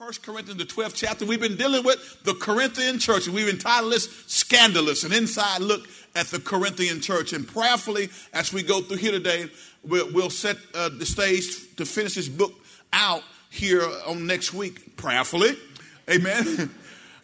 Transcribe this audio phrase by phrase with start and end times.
[0.00, 1.26] 1 Corinthians, the 12th chapter.
[1.26, 6.28] We've been dealing with the Corinthian church, we've entitled this Scandalous, an inside look at
[6.28, 7.34] the Corinthian church.
[7.34, 9.50] And prayerfully, as we go through here today,
[9.84, 12.54] we'll, we'll set uh, the stage to finish this book
[12.94, 15.58] out here on next week, prayerfully.
[16.08, 16.70] Amen.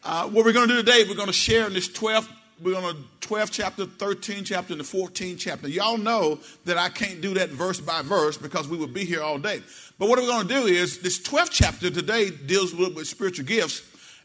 [0.08, 2.29] Uh, what we're going to do today, we're going to share in this 12th
[2.62, 5.68] we're going to 12th chapter, 13th chapter, and the 14th chapter.
[5.68, 9.23] Y'all know that I can't do that verse by verse because we would be here
[9.23, 9.61] all day.
[9.98, 13.45] But what we're going to do is this 12th chapter today deals with, with spiritual
[13.45, 13.82] gifts.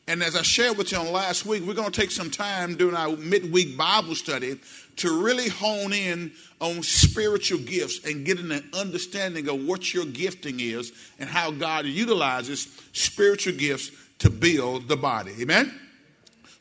[0.07, 2.76] And as I shared with you on last week, we're going to take some time
[2.76, 4.59] during our midweek Bible study
[4.98, 10.59] to really hone in on spiritual gifts and getting an understanding of what your gifting
[10.59, 15.34] is and how God utilizes spiritual gifts to build the body.
[15.41, 15.80] Amen?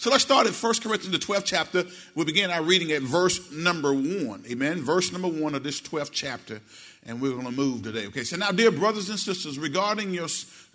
[0.00, 1.84] So let's start at 1 Corinthians, the 12th chapter.
[2.14, 4.44] We begin our reading at verse number 1.
[4.50, 4.80] Amen.
[4.80, 6.62] Verse number 1 of this 12th chapter.
[7.04, 8.06] And we're going to move today.
[8.06, 8.24] Okay.
[8.24, 10.28] So now, dear brothers and sisters, regarding your,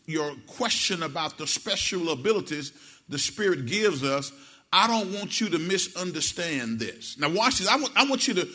[0.05, 2.71] your question about the special abilities
[3.09, 4.31] the Spirit gives us,
[4.71, 7.17] I don't want you to misunderstand this.
[7.17, 7.67] Now, watch this.
[7.67, 8.47] I want, I want you to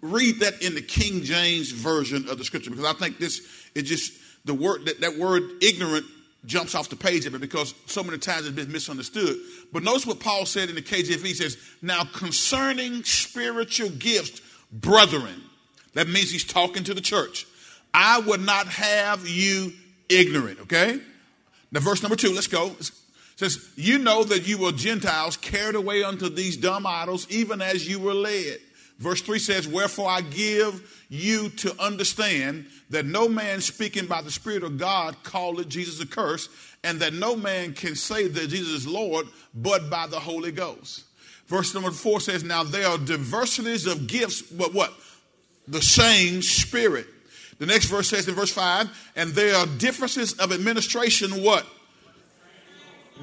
[0.00, 3.82] read that in the King James version of the scripture because I think this is
[3.82, 4.12] just
[4.46, 6.06] the word that, that word ignorant
[6.48, 9.36] jumps off the page of it because so many times it's been misunderstood.
[9.72, 11.24] But notice what Paul said in the KJV.
[11.24, 14.40] He says, Now concerning spiritual gifts,
[14.72, 15.42] brethren,
[15.94, 17.46] that means he's talking to the church.
[17.94, 19.72] I would not have you
[20.08, 21.00] ignorant, okay?
[21.70, 22.68] Now, verse number two, let's go.
[22.78, 22.90] It
[23.36, 27.86] says, You know that you were Gentiles carried away unto these dumb idols, even as
[27.86, 28.58] you were led.
[28.98, 34.30] Verse 3 says, Wherefore I give you to understand that no man speaking by the
[34.30, 36.48] Spirit of God calleth Jesus a curse,
[36.82, 41.04] and that no man can say that Jesus is Lord but by the Holy Ghost.
[41.46, 44.92] Verse number 4 says, Now there are diversities of gifts, but what?
[45.68, 47.06] The same Spirit.
[47.58, 51.66] The next verse says in verse 5, and there are differences of administration, what?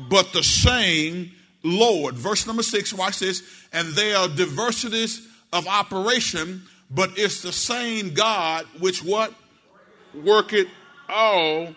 [0.10, 1.32] But the same
[1.64, 2.16] Lord.
[2.16, 8.14] Verse number 6, watch this, and there are diversities of operation, but it's the same
[8.14, 9.34] God which what?
[10.14, 10.68] Work it
[11.10, 11.74] all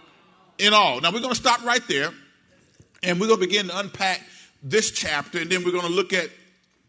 [0.59, 1.01] in all.
[1.01, 2.11] Now we're going to stop right there
[3.03, 4.23] and we're going to begin to unpack
[4.63, 6.31] this chapter and then we're going to look at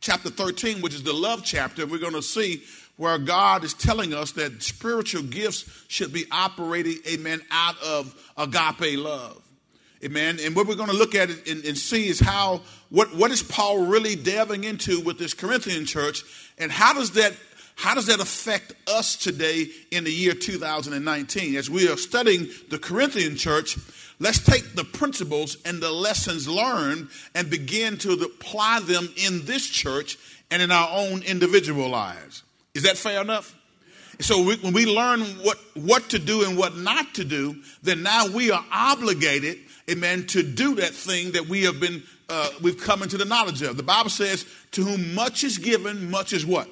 [0.01, 1.85] chapter 13, which is the love chapter.
[1.85, 2.63] We're going to see
[2.97, 8.99] where God is telling us that spiritual gifts should be operating, amen, out of agape
[8.99, 9.41] love.
[10.03, 10.37] Amen.
[10.41, 13.43] And what we're going to look at and, and, see is how, what, what is
[13.43, 16.23] Paul really delving into with this Corinthian church
[16.57, 17.35] and how does that,
[17.75, 21.55] how does that affect us today in the year 2019?
[21.57, 23.77] As we are studying the Corinthian church,
[24.19, 29.67] let's take the principles and the lessons learned and begin to apply them in this
[29.67, 30.17] church
[30.49, 32.43] and in our own individual lives.
[32.73, 33.53] Is that fair enough?
[34.21, 38.03] So we, when we learn what, what to do and what not to do, then
[38.03, 39.57] now we are obligated
[39.89, 43.61] amen, to do that thing that we have been, uh, we've come into the knowledge
[43.61, 43.77] of.
[43.77, 46.69] The Bible says, to whom much is given, much is what?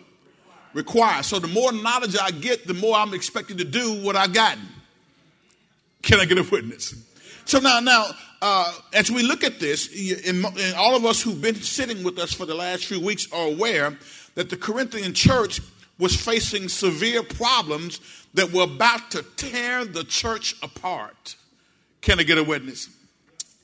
[0.74, 1.26] Required.
[1.26, 4.64] So the more knowledge I get, the more I'm expected to do what I've gotten.
[6.02, 6.96] Can I get a witness?
[7.46, 8.08] So now, now,
[8.42, 9.90] uh, as we look at this,
[10.78, 13.98] all of us who've been sitting with us for the last few weeks are aware
[14.36, 15.62] that the Corinthian church
[15.98, 18.00] was facing severe problems
[18.34, 21.36] that were about to tear the church apart.
[22.02, 22.90] Can I get a witness?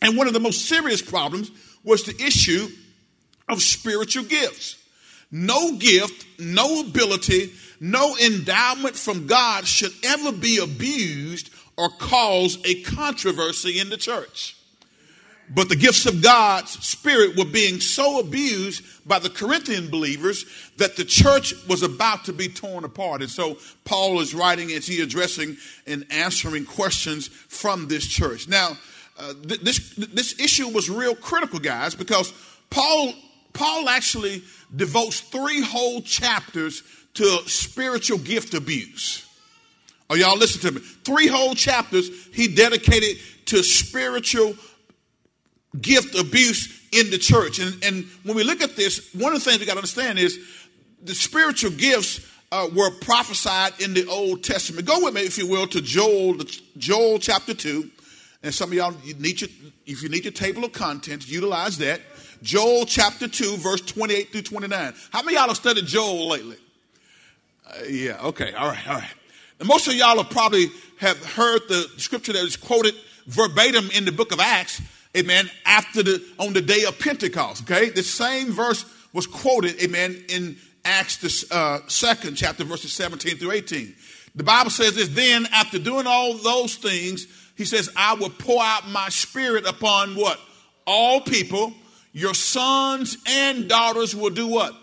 [0.04, 1.50] And one of the most serious problems
[1.84, 2.68] was the issue
[3.50, 4.78] of spiritual gifts.
[5.32, 12.82] No gift, no ability, no endowment from God should ever be abused or cause a
[12.84, 14.56] controversy in the church.
[15.50, 20.46] But the gifts of God's Spirit were being so abused by the Corinthian believers
[20.78, 23.22] that the church was about to be torn apart.
[23.22, 28.48] And so Paul is writing as he addressing and answering questions from this church.
[28.48, 28.78] Now,
[29.18, 32.34] uh, th- this this issue was real critical, guys, because
[32.70, 33.14] Paul
[33.54, 34.44] Paul actually
[34.76, 36.84] devotes three whole chapters
[37.16, 39.28] to spiritual gift abuse.
[40.10, 40.80] Are y'all listen to me?
[40.82, 44.56] Three whole chapters he dedicated to spiritual
[45.80, 47.60] gift abuse in the church.
[47.60, 50.20] And, and when we look at this, one of the things we got to understand
[50.20, 50.40] is
[51.02, 54.86] the spiritual gifts uh, were prophesied in the Old Testament.
[54.86, 56.38] Go with me, if you will, to Joel,
[56.78, 57.90] Joel chapter 2.
[58.44, 59.50] And some of y'all you need your,
[59.86, 62.02] if you need your table of contents, utilize that.
[62.42, 64.94] Joel chapter 2, verse 28 through 29.
[65.12, 66.58] How many y'all have studied Joel lately?
[67.66, 69.14] Uh, yeah, okay, all right, all right.
[69.60, 70.66] And most of y'all have probably
[71.00, 72.94] have heard the scripture that is quoted
[73.28, 74.82] verbatim in the book of Acts,
[75.16, 77.64] amen, after the on the day of Pentecost.
[77.64, 83.38] Okay, the same verse was quoted, amen, in Acts the uh, second chapter, verses 17
[83.38, 83.96] through 18.
[84.36, 87.28] The Bible says this, then after doing all those things,
[87.64, 90.38] He says, I will pour out my spirit upon what?
[90.86, 91.74] All people.
[92.12, 94.76] Your sons and daughters will do what?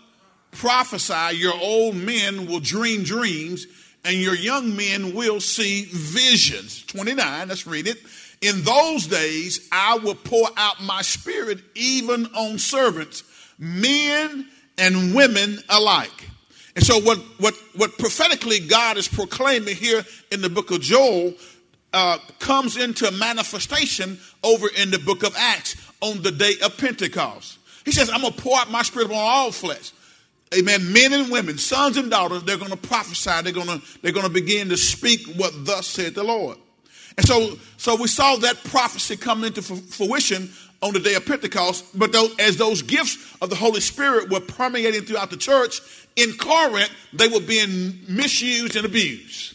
[0.49, 1.37] Prophesy.
[1.37, 3.67] Your old men will dream dreams,
[4.03, 6.83] and your young men will see visions.
[6.87, 7.99] 29, let's read it.
[8.41, 13.23] In those days, I will pour out my spirit even on servants,
[13.59, 14.47] men
[14.79, 16.29] and women alike.
[16.75, 21.35] And so, what, what, what prophetically God is proclaiming here in the book of Joel
[21.93, 27.57] uh, comes into manifestation over in the book of Acts on the day of Pentecost.
[27.85, 29.91] He says, I'm going to pour out my spirit upon all flesh.
[30.53, 30.91] Amen.
[30.91, 33.41] Men and women, sons and daughters, they're going to prophesy.
[33.43, 36.57] They're going to, they're going to begin to speak what thus said the Lord.
[37.17, 40.49] And so, so we saw that prophecy come into fruition
[40.81, 41.97] on the day of Pentecost.
[41.97, 45.81] But as those gifts of the Holy Spirit were permeating throughout the church
[46.15, 49.50] in Corinth, they were being misused and abused.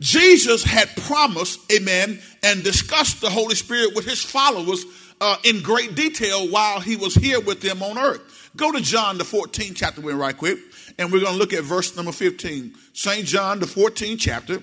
[0.00, 4.84] Jesus had promised, amen, and discussed the Holy Spirit with his followers
[5.20, 8.50] uh, in great detail while he was here with them on earth.
[8.56, 10.58] Go to John, the 14th chapter, right quick,
[10.98, 12.74] and we're going to look at verse number 15.
[12.92, 13.26] St.
[13.26, 14.62] John, the 14th chapter.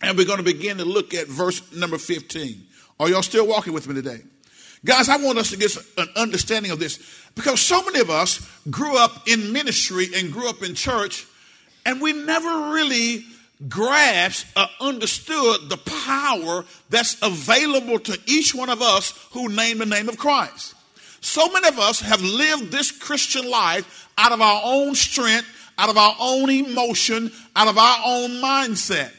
[0.00, 2.66] And we're going to begin to look at verse number 15.
[3.00, 4.20] Are y'all still walking with me today?
[4.84, 7.00] Guys, I want us to get an understanding of this
[7.34, 11.26] because so many of us grew up in ministry and grew up in church,
[11.84, 13.24] and we never really
[13.66, 19.86] grasped or understood the power that's available to each one of us who name the
[19.86, 20.74] name of Christ.
[21.20, 25.90] So many of us have lived this Christian life out of our own strength, out
[25.90, 29.10] of our own emotion, out of our own mindset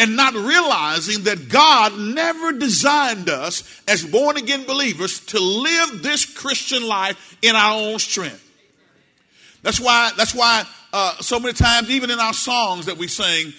[0.00, 6.24] and not realizing that God never designed us as born again believers to live this
[6.24, 8.46] Christian life in our own strength.
[9.62, 10.64] That's why, that's why
[10.94, 13.52] uh, so many times, even in our songs that we sing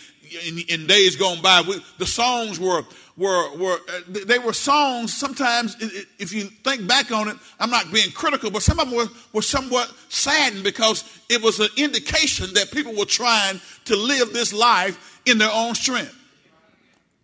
[0.46, 2.84] in, in days gone by, we, the songs were,
[3.18, 5.76] were, were uh, they were songs sometimes
[6.18, 9.08] if you think back on it i'm not being critical but some of them were,
[9.34, 14.54] were somewhat saddened because it was an indication that people were trying to live this
[14.54, 16.18] life in their own strength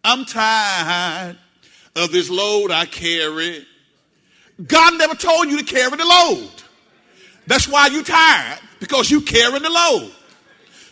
[0.07, 1.37] I'm tired
[1.97, 3.65] of this load I carry.
[4.65, 6.49] God never told you to carry the load.
[7.45, 10.13] That's why you're tired, because you carry the load.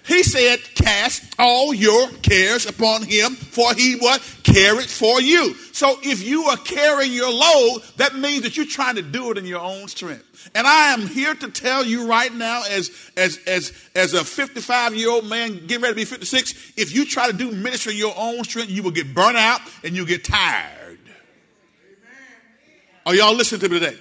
[0.07, 4.21] He said, cast all your cares upon him, for he what?
[4.43, 5.55] Carried for you.
[5.73, 9.37] So if you are carrying your load, that means that you're trying to do it
[9.39, 10.51] in your own strength.
[10.53, 14.95] And I am here to tell you right now, as as as as a 55
[14.95, 17.99] year old man getting ready to be 56, if you try to do ministry in
[17.99, 20.99] your own strength, you will get burnt out and you'll get tired.
[23.07, 23.97] Are y'all listening to me today?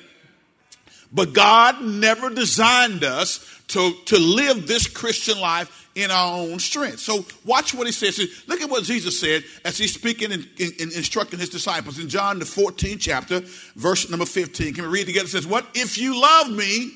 [1.12, 7.00] But God never designed us to, to live this Christian life in our own strength.
[7.00, 8.44] So watch what he says.
[8.46, 12.08] Look at what Jesus said as he's speaking and, and, and, instructing his disciples in
[12.08, 13.40] John the 14th chapter,
[13.76, 14.74] verse number 15.
[14.74, 15.26] Can we read together?
[15.26, 16.92] It says, What if you love me?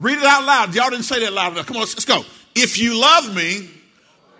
[0.00, 0.74] Read it out loud.
[0.74, 1.66] Y'all didn't say that loud enough.
[1.66, 2.22] Come on, let's, let's go.
[2.54, 3.68] If you love me,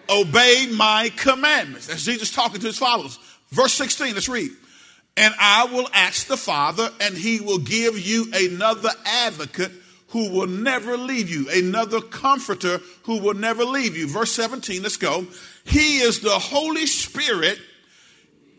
[0.08, 1.88] obey my commandments.
[1.88, 3.18] That's Jesus talking to his followers.
[3.50, 4.50] Verse 16, let's read.
[5.16, 9.72] And I will ask the Father, and he will give you another advocate
[10.08, 14.08] who will never leave you, another comforter who will never leave you.
[14.08, 15.26] Verse 17, let's go.
[15.64, 17.58] He is the Holy Spirit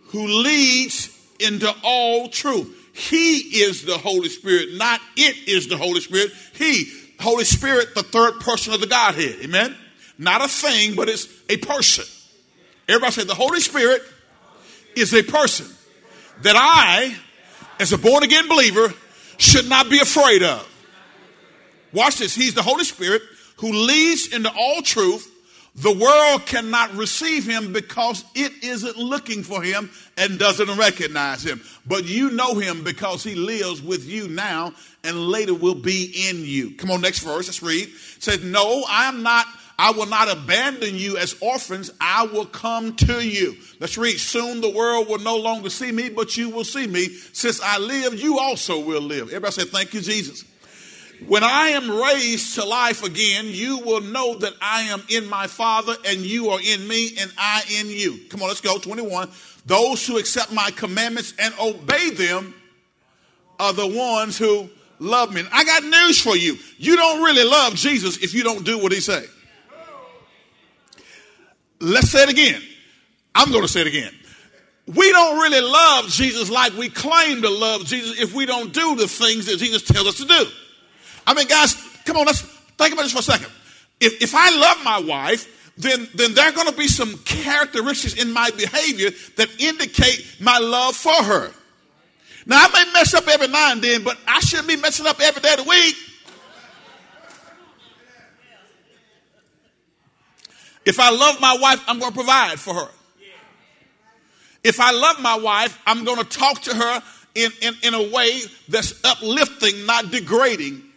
[0.08, 2.76] who leads into all truth.
[2.94, 6.32] He is the Holy Spirit, not it is the Holy Spirit.
[6.54, 9.38] He, Holy Spirit, the third person of the Godhead.
[9.44, 9.76] Amen?
[10.18, 12.06] Not a thing, but it's a person.
[12.88, 14.02] Everybody say the Holy Spirit
[14.96, 15.68] is a person
[16.42, 17.16] that I,
[17.80, 18.94] as a born again believer,
[19.38, 20.69] should not be afraid of.
[21.94, 22.36] Watch this.
[22.36, 23.22] He's the Holy Spirit
[23.58, 25.36] who leads into all truth.
[25.76, 31.62] The world cannot receive him because it isn't looking for him and doesn't recognize him.
[31.86, 36.44] But you know him because he lives with you now and later will be in
[36.44, 36.76] you.
[36.76, 37.48] Come on, next verse.
[37.48, 37.88] Let's read.
[37.88, 39.46] It says, No, I am not
[39.80, 41.90] I will not abandon you as orphans.
[42.02, 43.56] I will come to you.
[43.80, 44.20] Let's read.
[44.20, 47.06] Soon the world will no longer see me, but you will see me.
[47.06, 49.30] Since I live, you also will live.
[49.30, 50.44] Everybody say, Thank you, Jesus.
[51.28, 55.48] When I am raised to life again, you will know that I am in my
[55.48, 58.20] Father and you are in me and I in you.
[58.30, 58.78] Come on, let's go.
[58.78, 59.30] 21.
[59.66, 62.54] Those who accept my commandments and obey them
[63.60, 65.44] are the ones who love me.
[65.52, 66.58] I got news for you.
[66.78, 69.26] You don't really love Jesus if you don't do what he say.
[71.82, 72.62] Let's say it again.
[73.36, 74.14] I'm going to say it again.
[74.88, 78.96] We don't really love Jesus like we claim to love Jesus if we don't do
[78.96, 80.46] the things that Jesus tells us to do.
[81.30, 83.52] I mean, guys, come on, let's think about this for a second.
[84.00, 88.20] If, if I love my wife, then, then there are going to be some characteristics
[88.20, 91.52] in my behavior that indicate my love for her.
[92.48, 95.22] Now, I may mess up every now and then, but I shouldn't be messing up
[95.22, 95.96] every day of the week.
[100.84, 102.90] If I love my wife, I'm going to provide for her.
[104.64, 107.04] If I love my wife, I'm going to talk to her
[107.36, 110.89] in, in, in a way that's uplifting, not degrading.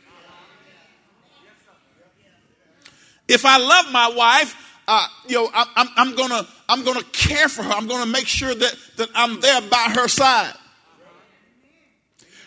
[3.28, 4.56] If I love my wife,
[4.88, 7.72] uh, you know, I, I'm, I'm, gonna I'm gonna care for her.
[7.72, 10.54] I'm gonna make sure that that I'm there by her side,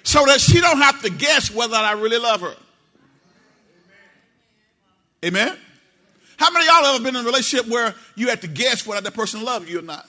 [0.03, 2.55] so that she don't have to guess whether I really love her.
[5.23, 5.57] Amen.
[6.37, 9.13] How many y'all ever been in a relationship where you had to guess whether that
[9.13, 10.07] person loved you or not?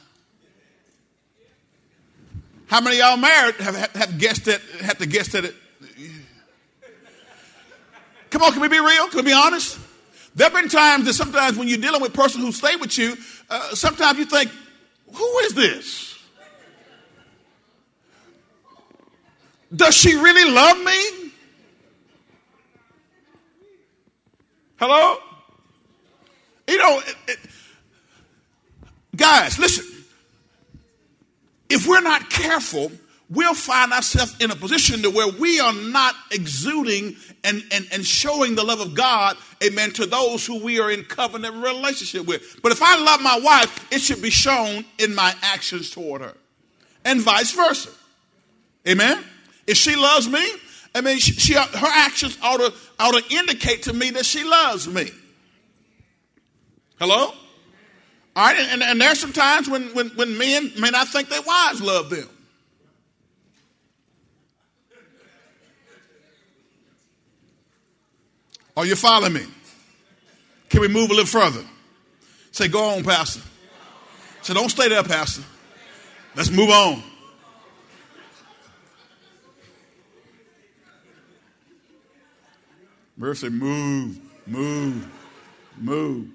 [2.67, 5.55] How many y'all married have, have, have guessed that, have to guess that it?
[8.31, 9.07] Come on, can we be real?
[9.09, 9.79] Can we be honest?
[10.37, 13.17] There have been times that sometimes when you're dealing with person who stay with you,
[13.49, 14.51] uh, sometimes you think,
[15.15, 16.19] who is this?
[19.75, 21.33] Does she really love me?
[24.79, 25.17] Hello?
[26.69, 27.39] You know, it, it,
[29.17, 29.87] guys, listen.
[31.71, 32.93] If we're not careful,
[33.31, 37.17] we'll find ourselves in a position to where we are not exuding
[37.47, 41.05] and, and, and showing the love of God, amen, to those who we are in
[41.05, 42.61] covenant relationship with.
[42.63, 46.35] But if I love my wife, it should be shown in my actions toward her.
[47.05, 47.91] And vice versa.
[48.87, 49.25] Amen.
[49.67, 50.45] If she loves me,
[50.95, 54.45] I mean, she, she her actions ought to, ought to indicate to me that she
[54.45, 55.11] loves me.
[56.99, 57.33] Hello?
[58.35, 61.43] All right, and, and there's some times when, when, when men may not think their
[61.43, 62.29] wives love them.
[68.77, 69.47] Are you following me?
[70.69, 71.65] Can we move a little further?
[72.53, 73.41] Say, go on, Pastor.
[74.43, 75.43] Say, don't stay there, Pastor.
[76.35, 77.03] Let's move on.
[83.17, 85.09] Mercy, move, move,
[85.79, 86.29] move.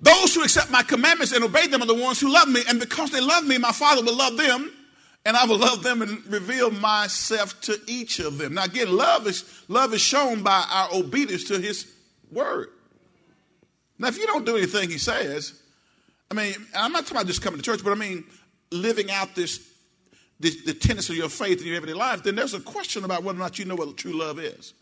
[0.00, 2.62] Those who accept my commandments and obey them are the ones who love me.
[2.68, 4.70] And because they love me, my Father will love them,
[5.24, 8.54] and I will love them and reveal myself to each of them.
[8.54, 11.90] Now, again, love is, love is shown by our obedience to his
[12.30, 12.68] word.
[13.98, 15.60] Now, if you don't do anything he says,
[16.30, 18.24] I mean, I'm not talking about just coming to church, but I mean
[18.70, 19.60] living out this,
[20.40, 23.22] this the tenets of your faith in your everyday life, then there's a question about
[23.22, 24.74] whether or not you know what true love is.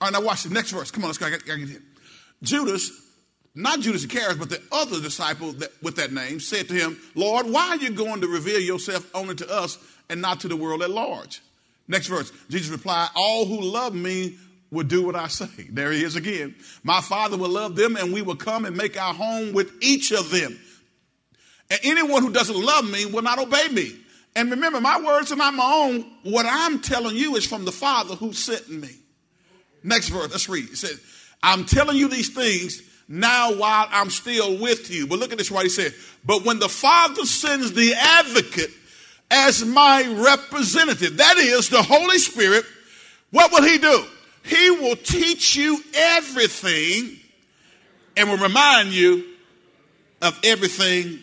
[0.00, 0.90] All right, now watch the next verse.
[0.90, 1.26] Come on, let's go.
[1.26, 1.68] I got, I got
[2.42, 2.90] Judas
[3.54, 7.46] not Judas Iscariot, but the other disciple that, with that name said to him, Lord,
[7.46, 9.78] why are you going to reveal yourself only to us
[10.08, 11.42] and not to the world at large?
[11.86, 14.38] Next verse, Jesus replied, All who love me
[14.70, 15.48] will do what I say.
[15.70, 16.54] There he is again.
[16.82, 20.12] My Father will love them, and we will come and make our home with each
[20.12, 20.58] of them.
[21.70, 23.96] And anyone who doesn't love me will not obey me.
[24.34, 26.06] And remember, my words are not my own.
[26.22, 28.90] What I'm telling you is from the Father who sent me.
[29.82, 30.70] Next verse, let's read.
[30.70, 31.00] It says,
[31.42, 32.82] I'm telling you these things
[33.12, 35.06] now while I'm still with you.
[35.06, 35.94] But look at this what he said.
[36.24, 38.70] But when the Father sends the advocate
[39.30, 42.64] as my representative, that is the Holy Spirit,
[43.30, 44.04] what will he do?
[44.44, 47.18] He will teach you everything
[48.16, 49.24] and will remind you
[50.22, 51.18] of everything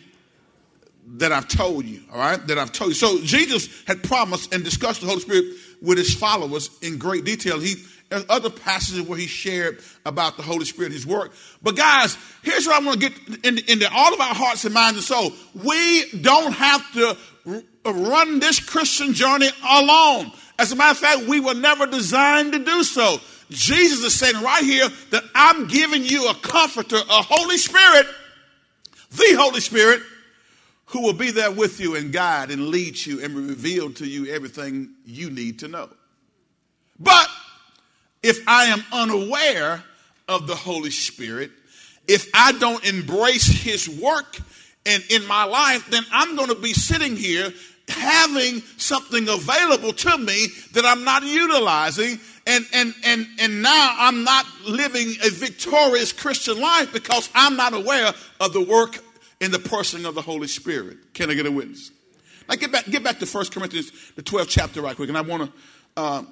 [1.14, 2.46] that I've told you, all right?
[2.46, 2.94] That I've told you.
[2.94, 7.58] So Jesus had promised and discussed the Holy Spirit with his followers in great detail.
[7.58, 7.74] He
[8.10, 11.32] there's other passages where he shared about the Holy Spirit, his work.
[11.62, 14.98] But guys, here's what I want to get into, all of our hearts and minds
[14.98, 15.32] and soul.
[15.54, 17.16] We don't have to
[17.84, 20.32] run this Christian journey alone.
[20.58, 23.18] As a matter of fact, we were never designed to do so.
[23.48, 28.06] Jesus is saying right here that I'm giving you a comforter, a Holy Spirit,
[29.12, 30.02] the Holy Spirit,
[30.86, 34.26] who will be there with you and guide and lead you and reveal to you
[34.32, 35.88] everything you need to know.
[36.98, 37.28] But
[38.22, 39.82] if I am unaware
[40.28, 41.50] of the Holy Spirit,
[42.06, 44.38] if I don't embrace His work
[44.86, 47.52] and in my life, then I'm going to be sitting here
[47.88, 52.18] having something available to me that I'm not utilizing.
[52.46, 57.74] And, and, and, and now I'm not living a victorious Christian life because I'm not
[57.74, 58.98] aware of the work
[59.40, 61.14] in the person of the Holy Spirit.
[61.14, 61.90] Can I get a witness?
[62.48, 65.08] Now get back, get back to 1 Corinthians, the 12th chapter right quick.
[65.08, 65.52] And I want to,
[65.96, 66.22] uh,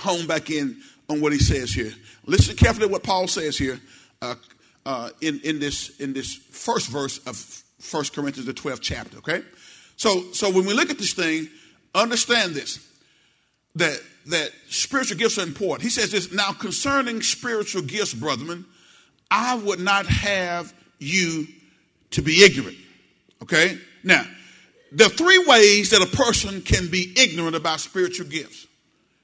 [0.00, 0.76] hone back in
[1.08, 1.92] on what he says here.
[2.26, 3.80] Listen carefully what Paul says here
[4.22, 4.34] uh,
[4.86, 9.42] uh, in, in, this, in this first verse of 1 Corinthians, the 12th chapter, okay?
[9.96, 11.48] So, so when we look at this thing,
[11.94, 12.86] understand this
[13.76, 15.82] that, that spiritual gifts are important.
[15.82, 18.64] He says this now concerning spiritual gifts, brethren,
[19.30, 21.46] I would not have you
[22.12, 22.76] to be ignorant.
[23.42, 23.78] Okay?
[24.02, 24.24] Now,
[24.92, 28.66] there are three ways that a person can be ignorant about spiritual gifts.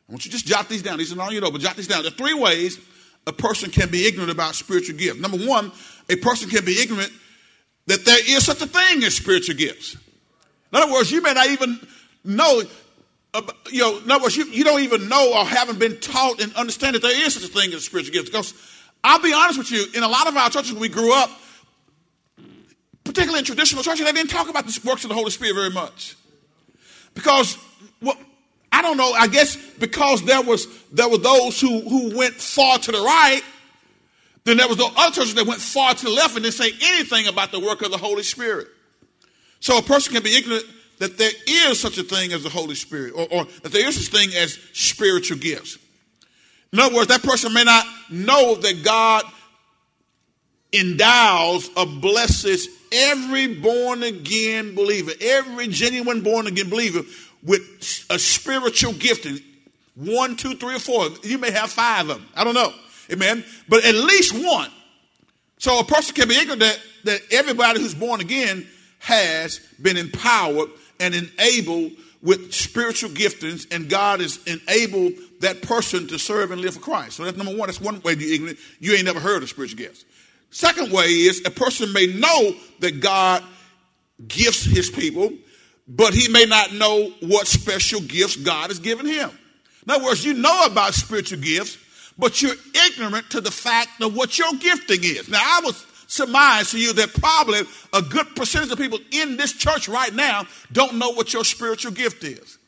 [0.08, 0.98] I want you to just jot these down.
[0.98, 2.02] These are all you know, but jot these down.
[2.02, 2.78] There are three ways
[3.26, 5.20] a person can be ignorant about spiritual gifts.
[5.20, 5.72] Number one,
[6.08, 7.10] a person can be ignorant
[7.86, 9.94] that there is such a thing as spiritual gifts.
[10.72, 11.80] In other words, you may not even
[12.24, 12.62] know,
[13.34, 16.40] uh, you know, in other words, you, you don't even know or haven't been taught
[16.40, 18.30] and understand that there is such a thing as spiritual gifts.
[18.30, 18.54] Because
[19.02, 21.30] I'll be honest with you, in a lot of our churches we grew up,
[23.04, 25.70] particularly in traditional churches, they didn't talk about the works of the Holy Spirit very
[25.70, 26.16] much.
[27.14, 27.54] Because
[28.00, 28.18] what
[28.72, 32.78] I don't know, I guess because there was there were those who, who went far
[32.78, 33.42] to the right,
[34.44, 36.70] then there was the other churches that went far to the left and didn't say
[36.82, 38.68] anything about the work of the Holy Spirit.
[39.60, 40.64] So a person can be ignorant
[40.98, 43.96] that there is such a thing as the Holy Spirit, or, or that there is
[43.96, 45.78] such a thing as spiritual gifts.
[46.72, 49.24] In other words, that person may not know that God
[50.72, 57.00] endows or blesses every born again believer, every genuine born again believer
[57.42, 57.62] with
[58.10, 59.38] a spiritual gifting.
[59.94, 61.08] One, two, three, or four.
[61.22, 62.28] You may have five of them.
[62.34, 62.72] I don't know.
[63.10, 63.44] Amen.
[63.68, 64.70] But at least one.
[65.58, 68.66] So a person can be ignorant that, that everybody who's born again
[68.98, 70.68] has been empowered
[71.00, 76.74] and enabled with spiritual giftings, and God has enabled that person to serve and live
[76.74, 77.16] for Christ.
[77.16, 77.68] So that's number one.
[77.68, 78.58] That's one way you're ignorant.
[78.80, 80.04] You ain't never heard of spiritual gifts.
[80.50, 83.44] Second way is a person may know that God
[84.26, 85.32] gifts his people,
[85.88, 89.30] but he may not know what special gifts God has given him.
[89.84, 91.78] In other words, you know about spiritual gifts,
[92.18, 92.56] but you're
[92.88, 95.28] ignorant to the fact of what your gifting is.
[95.28, 97.60] Now, I was surmise to you that probably
[97.92, 101.92] a good percentage of people in this church right now don't know what your spiritual
[101.92, 102.58] gift is.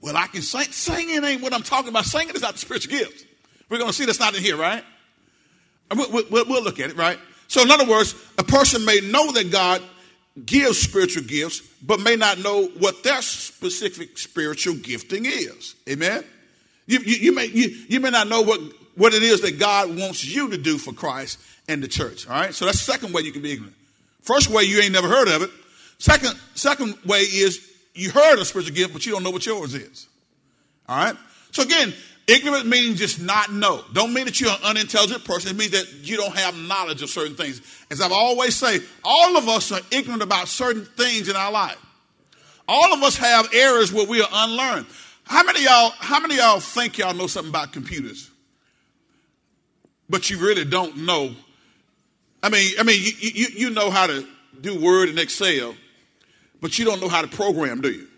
[0.00, 0.62] Well, I can sing.
[0.62, 2.06] Singing ain't what I'm talking about.
[2.06, 3.26] Singing is not the spiritual gift.
[3.68, 4.82] We're going to see that's not in here, right?
[5.94, 7.18] We'll, look at it, right?
[7.48, 9.82] So, in other words, a person may know that God
[10.46, 15.74] gives spiritual gifts, but may not know what their specific spiritual gifting is.
[15.88, 16.24] Amen?
[16.86, 18.60] You, you, you may, you, you may not know what
[18.96, 22.28] what it is that God wants you to do for Christ and the church.
[22.28, 22.54] All right.
[22.54, 23.74] So that's the second way you can be ignorant.
[24.20, 25.50] First way, you ain't never heard of it.
[25.98, 29.74] Second, second way is you heard a spiritual gift, but you don't know what yours
[29.74, 30.06] is.
[30.88, 31.16] All right.
[31.52, 31.94] So again,
[32.30, 33.84] ignorant means just not know.
[33.92, 35.50] Don't mean that you're an unintelligent person.
[35.50, 37.60] It means that you don't have knowledge of certain things.
[37.90, 41.78] As I've always say, all of us are ignorant about certain things in our life.
[42.68, 44.86] All of us have areas where we are unlearned.
[45.24, 48.30] How many y'all, how many y'all think y'all know something about computers?
[50.10, 51.34] but you really don't know.
[52.42, 54.26] I mean, I mean, you, you, you know how to
[54.60, 55.74] do Word and Excel,
[56.60, 58.08] but you don't know how to program, do you?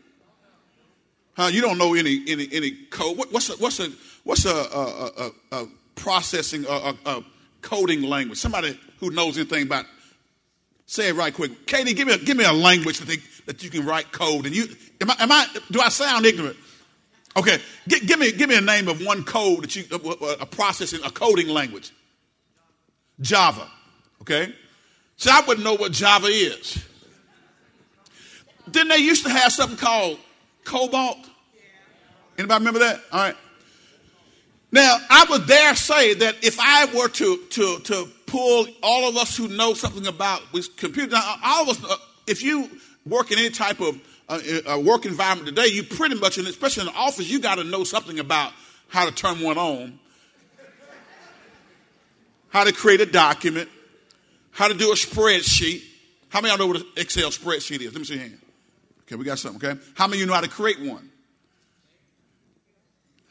[1.35, 1.47] Huh?
[1.47, 3.17] You don't know any any any code.
[3.17, 3.91] What, what's a, what's a
[4.25, 7.25] what's a, a, a, processing a, a,
[7.63, 8.39] coding language?
[8.39, 9.87] Somebody who knows anything about
[10.87, 11.67] say it right quick.
[11.67, 13.17] Katie, give me a, give me a language that they,
[13.47, 14.47] that you can write code.
[14.47, 14.67] And you
[15.01, 16.57] am I, am I do I sound ignorant?
[17.35, 19.85] Okay, G- give me give me a name of one code that you
[20.39, 21.93] a processing a coding language.
[23.21, 23.71] Java.
[24.21, 24.53] Okay,
[25.17, 26.85] so I wouldn't know what Java is.
[28.69, 30.19] Then they used to have something called
[30.65, 31.19] Cobalt.
[32.39, 33.01] Anybody remember that?
[33.13, 33.37] All right.
[34.71, 39.17] Now I would dare say that if I were to to to pull all of
[39.17, 40.41] us who know something about
[40.77, 41.97] computers, all of us, uh,
[42.27, 42.71] if you
[43.07, 46.93] work in any type of a, a work environment today, you pretty much, especially in
[46.93, 48.53] the office, you got to know something about
[48.89, 49.99] how to turn one on,
[52.49, 53.69] how to create a document,
[54.51, 55.83] how to do a spreadsheet.
[56.31, 57.93] How many of y'all know what an Excel spreadsheet is?
[57.93, 58.39] Let me see your hand.
[59.13, 59.79] Okay, we got something, okay?
[59.93, 61.11] How many of you know how to create one?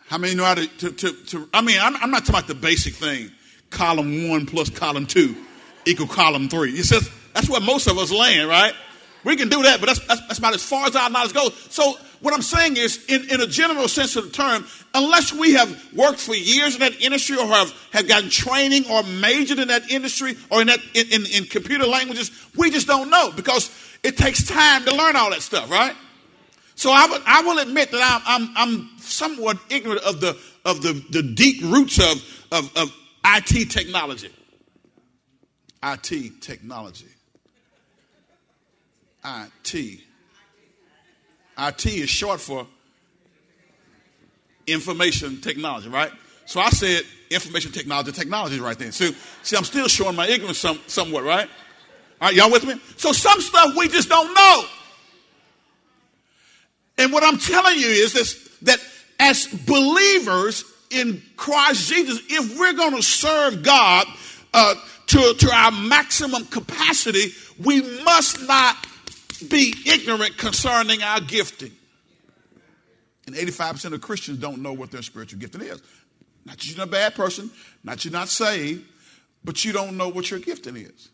[0.06, 2.48] How many know how to, to, to, to I mean, I'm, I'm, not talking about
[2.48, 3.32] the basic thing.
[3.72, 5.36] Column one plus column two
[5.86, 6.74] equal column three.
[6.74, 8.76] It says that's where most of us land, right?
[9.24, 11.56] We can do that, but that's, that's, that's, about as far as our knowledge goes.
[11.72, 15.54] So, what I'm saying is, in, in a general sense of the term, unless we
[15.54, 19.70] have worked for years in that industry or have, have gotten training or majored in
[19.70, 23.72] that industry or in, that, in, in, in computer languages, we just don't know because
[24.04, 25.96] it takes time to learn all that stuff, right?
[26.76, 31.22] So I, will admit that I'm, I'm, I'm somewhat ignorant of the, of the, the
[31.22, 32.92] deep roots of, of, of
[33.26, 34.32] IT technology.
[35.84, 37.08] IT technology.
[39.24, 40.00] IT.
[41.58, 42.66] IT is short for
[44.66, 46.12] information technology, right?
[46.46, 48.92] So I said information technology, technology right there.
[48.92, 49.12] So,
[49.44, 51.48] see, I'm still showing my ignorance some, somewhat, right?
[52.22, 52.80] All right, y'all with me?
[52.98, 54.64] So some stuff we just don't know.
[57.00, 58.80] And what I'm telling you is this that
[59.20, 64.06] as believers, in Christ Jesus, if we're going to serve God
[64.54, 64.76] uh,
[65.08, 67.32] to, to our maximum capacity,
[67.64, 68.76] we must not
[69.50, 71.72] be ignorant concerning our gifting.
[73.26, 75.82] And 85% of Christians don't know what their spiritual gifting is.
[76.46, 77.50] Not that you're a bad person,
[77.84, 78.84] not you're not saved,
[79.44, 81.10] but you don't know what your gifting is.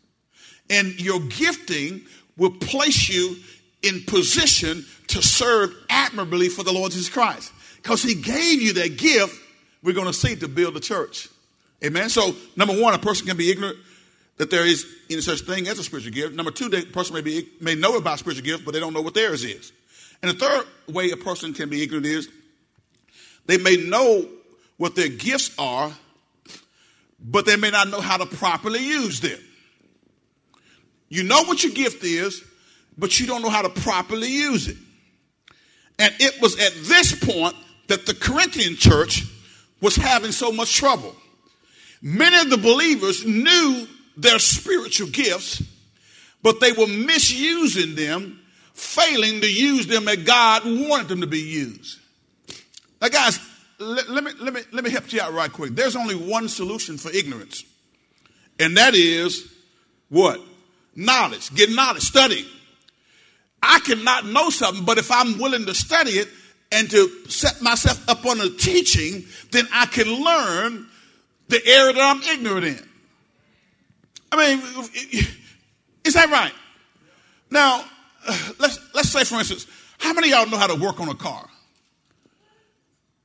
[0.70, 2.02] And your gifting
[2.36, 3.36] will place you
[3.82, 7.52] in position to serve admirably for the Lord Jesus Christ.
[7.76, 9.38] Because he gave you that gift,
[9.82, 11.28] we're going to see to build the church.
[11.84, 12.08] Amen.
[12.08, 13.78] So, number one, a person can be ignorant
[14.36, 16.34] that there is any such thing as a spiritual gift.
[16.34, 19.02] Number two, the person may be may know about spiritual gift, but they don't know
[19.02, 19.72] what theirs is.
[20.22, 22.28] And the third way a person can be ignorant is
[23.46, 24.28] they may know
[24.76, 25.92] what their gifts are,
[27.20, 29.38] but they may not know how to properly use them.
[31.08, 32.42] You know what your gift is,
[32.96, 34.76] but you don't know how to properly use it.
[35.98, 37.56] And it was at this point
[37.88, 39.24] that the Corinthian church
[39.80, 41.14] was having so much trouble.
[42.02, 45.62] Many of the believers knew their spiritual gifts,
[46.42, 48.40] but they were misusing them,
[48.74, 51.98] failing to use them as God wanted them to be used.
[53.00, 53.40] Now, guys,
[53.78, 55.74] let, let, me, let, me, let me help you out right quick.
[55.74, 57.64] There's only one solution for ignorance,
[58.58, 59.52] and that is
[60.08, 60.40] what?
[60.98, 61.54] Knowledge.
[61.54, 62.44] Get knowledge, study.
[63.62, 66.28] I cannot know something, but if I'm willing to study it
[66.72, 70.88] and to set myself up on a teaching, then I can learn
[71.46, 72.88] the area that I'm ignorant in.
[74.32, 74.60] I mean,
[76.04, 76.52] is that right?
[77.48, 77.84] Now,
[78.58, 81.14] let's let's say, for instance, how many of y'all know how to work on a
[81.14, 81.48] car?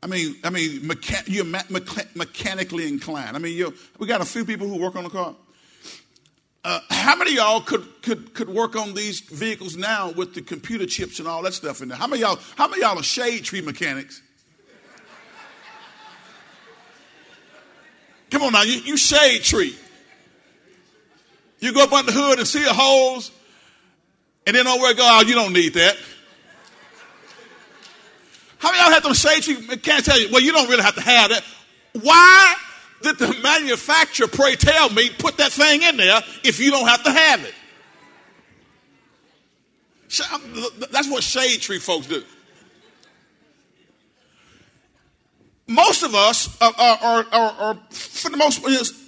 [0.04, 3.36] I mean, I mean, mecha- you're mecha- mechanically inclined.
[3.36, 5.36] I mean, we got a few people who work on a car.
[6.66, 10.86] Uh, how many y'all could, could, could work on these vehicles now with the computer
[10.86, 11.98] chips and all that stuff in there?
[11.98, 14.22] How many y'all, how many y'all are shade tree mechanics?
[18.30, 19.76] Come on now, you, you shade tree.
[21.60, 23.32] You go up under the hood and see the holes,
[24.48, 25.98] and then nowhere go, oh, you don't need that.
[28.58, 30.96] How many y'all have them shade tree mechanics tell you, well, you don't really have
[30.96, 31.44] to have that?
[32.02, 32.56] Why
[33.04, 37.04] did the manufacturer, pray tell me, put that thing in there if you don't have
[37.04, 37.54] to have it?
[40.92, 42.24] That's what shade tree folks do.
[45.68, 48.62] Most of us are, are, are, are for the most,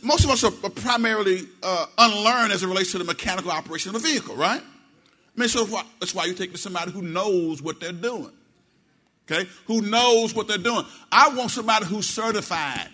[0.03, 3.95] most of us are primarily uh, unlearned as it relates to the mechanical operation of
[3.95, 4.61] a vehicle, right?
[4.61, 5.65] I mean, so
[5.99, 8.31] that's why you take to somebody who knows what they're doing.
[9.29, 9.49] Okay?
[9.67, 10.85] Who knows what they're doing.
[11.11, 12.89] I want somebody who's certified.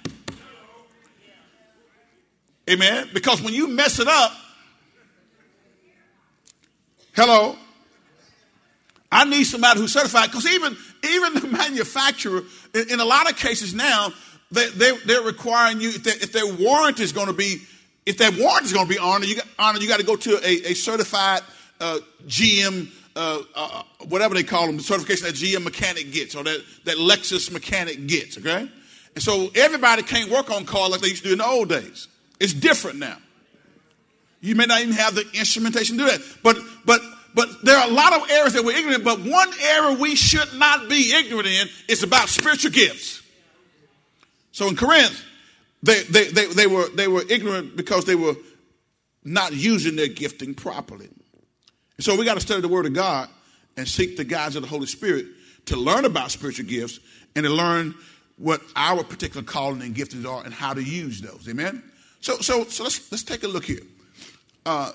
[2.69, 3.09] Amen.
[3.13, 4.33] Because when you mess it up,
[7.13, 7.55] hello,
[9.11, 10.29] I need somebody who's certified.
[10.29, 12.43] Because even even the manufacturer,
[12.73, 14.13] in, in, a lot of cases now,
[14.51, 17.57] they, they they're requiring you if, they, if their warrant is going to be
[18.05, 20.15] if their warrant is going to be honored, you got, honored, you got to go
[20.15, 21.41] to a, a certified
[21.79, 22.89] uh, GM.
[23.13, 26.95] Uh, uh, whatever they call them, the certification that GM mechanic gets or that, that
[26.95, 28.71] Lexus mechanic gets, okay?
[29.15, 31.67] And so everybody can't work on cars like they used to do in the old
[31.67, 32.07] days.
[32.41, 33.17] It's different now.
[34.41, 36.21] You may not even have the instrumentation to do that.
[36.41, 37.01] But but
[37.35, 40.53] but there are a lot of areas that we're ignorant, but one area we should
[40.55, 43.21] not be ignorant in is about spiritual gifts.
[44.51, 45.23] So in Corinth,
[45.81, 48.35] they, they, they, they, were, they were ignorant because they were
[49.23, 51.07] not using their gifting properly.
[51.07, 53.29] And so we got to study the Word of God
[53.77, 55.25] and seek the guides of the Holy Spirit
[55.67, 56.99] to learn about spiritual gifts
[57.35, 57.95] and to learn
[58.37, 61.47] what our particular calling and giftings are and how to use those.
[61.47, 61.81] Amen?
[62.21, 63.81] So, so, so let's, let's take a look here.
[64.65, 64.91] Uh,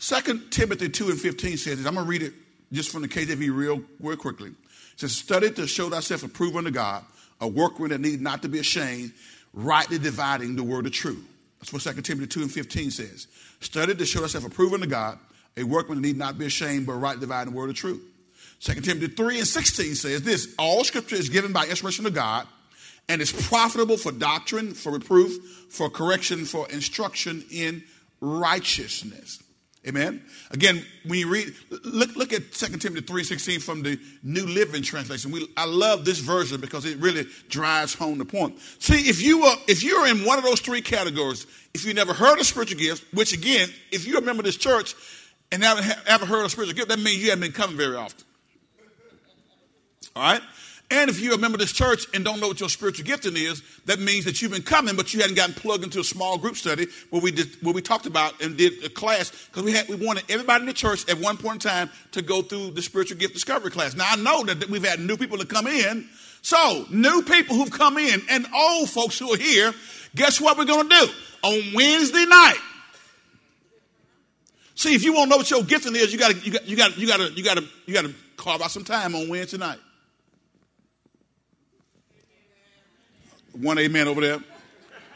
[0.00, 1.86] 2 Timothy 2 and 15 says this.
[1.86, 2.32] I'm going to read it
[2.72, 4.50] just from the KJV real, real quickly.
[4.50, 7.04] It says, Study to show thyself approved unto God,
[7.40, 9.12] a workman that need not to be ashamed,
[9.52, 11.24] rightly dividing the word of truth.
[11.58, 13.26] That's what 2 Timothy 2 and 15 says.
[13.60, 15.18] Study to show thyself approved unto God,
[15.56, 18.02] a workman that need not be ashamed, but rightly dividing the word of truth.
[18.60, 22.46] 2 Timothy 3 and 16 says this All scripture is given by inspiration of God
[23.08, 27.82] and is profitable for doctrine, for reproof, for correction, for instruction in
[28.20, 29.42] righteousness.
[29.86, 30.22] Amen.
[30.50, 35.30] Again, when you read, look, look at 2 Timothy 3.16 from the New Living Translation.
[35.30, 38.58] We, I love this version because it really drives home the point.
[38.80, 42.12] See, if you are if you're in one of those three categories, if you never
[42.12, 44.94] heard of spiritual gifts, which again, if you're a member of this church
[45.52, 48.26] and never, ever heard of spiritual gift, that means you haven't been coming very often.
[50.16, 50.42] All right?
[50.90, 53.36] And if you're a member of this church and don't know what your spiritual gifting
[53.36, 56.38] is, that means that you've been coming, but you hadn't gotten plugged into a small
[56.38, 59.72] group study where we did where we talked about and did a class because we
[59.72, 62.70] had we wanted everybody in the church at one point in time to go through
[62.70, 63.94] the spiritual gift discovery class.
[63.94, 66.08] Now I know that we've had new people to come in.
[66.40, 69.74] So new people who've come in and old folks who are here,
[70.14, 71.08] guess what we're gonna do?
[71.42, 72.58] On Wednesday night.
[74.74, 76.76] See, if you want to know what your gifting is, you gotta you got you
[76.76, 79.78] got you gotta you gotta you gotta carve out some time on Wednesday night.
[83.52, 84.38] One amen over there,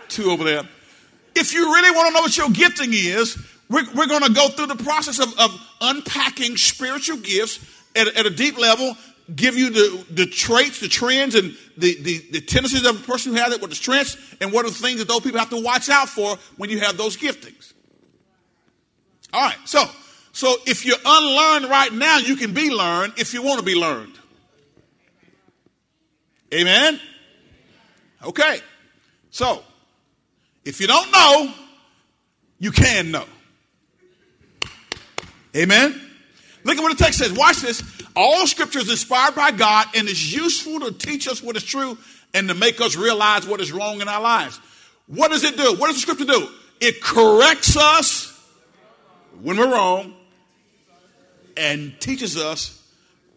[0.09, 0.63] two over there.
[1.35, 4.49] If you really want to know what your gifting is, we're, we're going to go
[4.49, 7.59] through the process of, of unpacking spiritual gifts
[7.97, 8.97] at, at, a deep level,
[9.35, 13.33] give you the, the traits, the trends, and the, the, the tendencies of a person
[13.33, 15.51] who has it, what the strengths, and what are the things that those people have
[15.51, 17.73] to watch out for when you have those giftings.
[19.33, 19.85] All right, so
[20.33, 23.75] so if you're unlearned right now, you can be learned if you want to be
[23.75, 24.19] learned.
[26.53, 27.01] Amen.
[28.25, 28.61] Okay.
[29.31, 29.63] So,
[30.65, 31.53] if you don't know,
[32.59, 33.25] you can know.
[35.57, 36.01] Amen.
[36.65, 37.33] Look at what the text says.
[37.33, 37.83] Watch this.
[38.15, 41.99] All scripture is inspired by God and is useful to teach us what is true
[42.35, 44.61] and to make us realize what is wrong in our lives.
[45.07, 45.75] What does it do?
[45.75, 46.49] What does the scripture do?
[46.81, 48.29] It corrects us
[49.41, 50.15] when we're wrong
[51.57, 52.83] and teaches us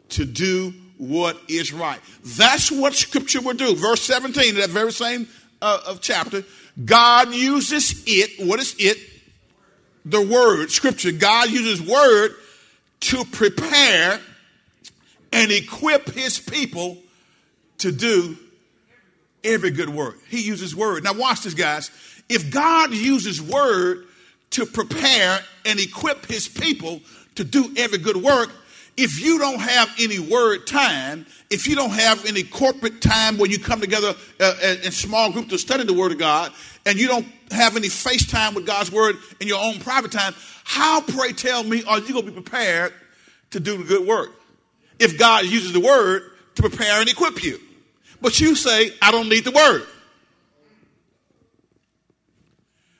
[0.09, 1.99] to do what is right.
[2.23, 3.75] That's what scripture will do.
[3.75, 5.27] Verse 17, that very same
[5.62, 6.43] uh, of chapter,
[6.84, 8.45] God uses it.
[8.45, 8.97] What is it?
[10.05, 11.12] The word, scripture.
[11.12, 12.36] God uses word
[13.01, 14.19] to prepare
[15.31, 16.97] and equip his people
[17.79, 18.38] to do
[19.43, 20.17] every good work.
[20.29, 21.03] He uses word.
[21.03, 21.91] Now watch this, guys.
[22.29, 24.05] If God uses word
[24.51, 27.01] to prepare and equip his people
[27.36, 28.49] to do every good work,
[28.97, 33.49] if you don't have any word time, if you don't have any corporate time where
[33.49, 36.51] you come together uh, in small groups to study the Word of God,
[36.86, 40.34] and you don't have any face time with God's Word in your own private time,
[40.63, 42.93] how, pray tell me, are you going to be prepared
[43.51, 44.31] to do the good work?
[44.97, 46.23] If God uses the Word
[46.55, 47.60] to prepare and equip you.
[48.21, 49.86] But you say, I don't need the Word.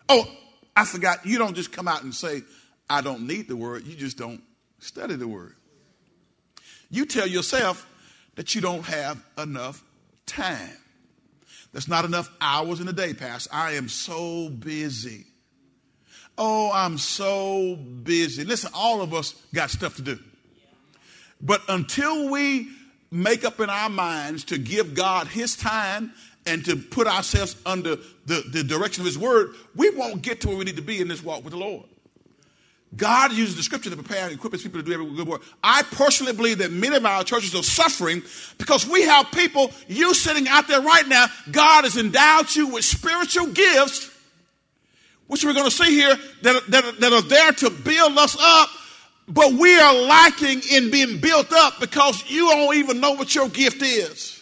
[0.08, 0.28] Oh,
[0.76, 1.26] I forgot.
[1.26, 2.44] You don't just come out and say,
[2.90, 3.86] I don't need the Word.
[3.86, 4.42] You just don't
[4.80, 5.55] study the Word.
[6.90, 7.88] You tell yourself
[8.36, 9.84] that you don't have enough
[10.26, 10.78] time.
[11.72, 13.50] There's not enough hours in the day, Pastor.
[13.54, 15.26] I am so busy.
[16.38, 18.44] Oh, I'm so busy.
[18.44, 20.20] Listen, all of us got stuff to do.
[21.42, 22.70] But until we
[23.12, 26.14] make up in our minds to give God His time
[26.46, 30.50] and to put ourselves under the, the direction of His Word, we won't get to
[30.50, 31.86] where we need to be in this walk with the Lord.
[32.96, 35.42] God uses the scripture to prepare and equip his people to do every good work.
[35.64, 38.24] I personally believe that many of our churches are suffering
[38.58, 42.86] because we have people, you sitting out there right now, God has endowed you with
[42.86, 44.12] spiritual gifts,
[45.28, 48.70] which we're going to see here, that, that, that are there to build us up,
[49.28, 53.50] but we are lacking in being built up because you don't even know what your
[53.50, 54.35] gift is.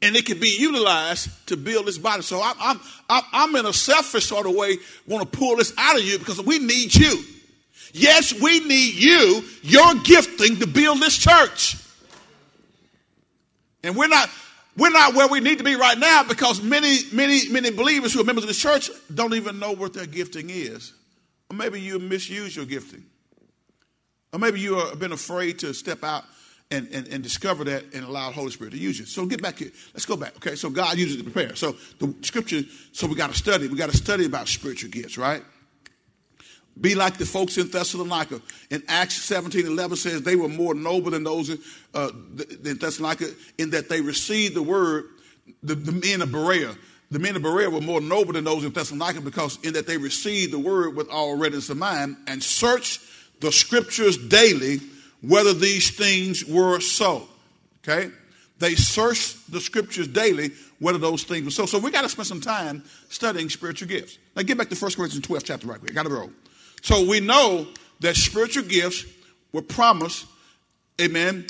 [0.00, 2.22] And it can be utilized to build this body.
[2.22, 5.96] So I'm, I'm, I'm in a selfish sort of way, want to pull this out
[5.96, 7.22] of you because we need you.
[7.92, 11.76] Yes, we need you, your gifting to build this church.
[13.82, 14.28] And we're not,
[14.76, 18.20] we're not where we need to be right now because many, many, many believers who
[18.20, 20.92] are members of the church don't even know what their gifting is.
[21.50, 23.04] Or maybe you misuse your gifting.
[24.32, 26.24] Or maybe you have been afraid to step out
[26.70, 29.06] and, and, and discover that and allow the Holy Spirit to use you.
[29.06, 29.70] So get back here.
[29.94, 30.36] Let's go back.
[30.36, 31.56] Okay, so God uses to prepare.
[31.56, 33.68] So the scripture, so we got to study.
[33.68, 35.42] We got to study about spiritual gifts, right?
[36.80, 38.40] Be like the folks in Thessalonica.
[38.70, 41.58] In Acts 17 11 says they were more noble than those in,
[41.94, 42.10] uh,
[42.64, 45.06] in Thessalonica in that they received the word,
[45.62, 46.76] the, the men of Berea.
[47.10, 49.96] The men of Berea were more noble than those in Thessalonica because in that they
[49.96, 53.00] received the word with all readiness of mind and searched
[53.40, 54.78] the scriptures daily
[55.22, 57.28] whether these things were so.
[57.82, 58.10] Okay?
[58.58, 60.50] They searched the scriptures daily
[60.80, 61.66] whether those things were so.
[61.66, 64.18] So we got to spend some time studying spiritual gifts.
[64.36, 65.92] Now get back to 1 Corinthians 12 chapter right quick.
[65.92, 66.30] I got to roll.
[66.82, 67.66] So we know
[68.00, 69.04] that spiritual gifts
[69.52, 70.26] were promised,
[71.00, 71.46] amen,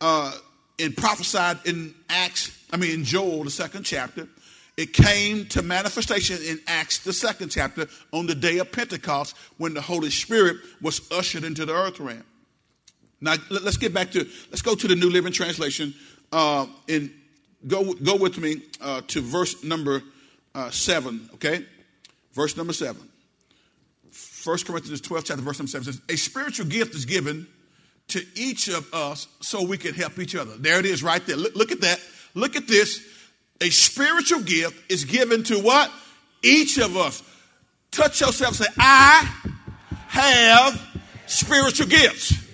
[0.00, 0.32] uh,
[0.78, 4.28] and prophesied in Acts, I mean in Joel, the second chapter.
[4.76, 9.74] It came to manifestation in Acts, the second chapter, on the day of Pentecost when
[9.74, 12.22] the Holy Spirit was ushered into the earth realm.
[13.20, 15.94] Now let's get back to let's go to the New Living Translation
[16.32, 17.10] uh, and
[17.66, 20.02] go go with me uh, to verse number
[20.54, 21.28] uh, seven.
[21.34, 21.64] Okay,
[22.32, 23.08] verse number seven.
[24.10, 27.46] First Corinthians 12, chapter verse number seven says, "A spiritual gift is given
[28.08, 30.56] to each of us so we can help each other.
[30.56, 31.36] There it is right there.
[31.36, 32.00] Look, look at that.
[32.34, 33.06] Look at this.
[33.60, 35.90] A spiritual gift is given to what?
[36.42, 37.22] Each of us.
[37.90, 39.28] Touch yourself say, I
[40.08, 40.80] have
[41.26, 42.47] spiritual gifts.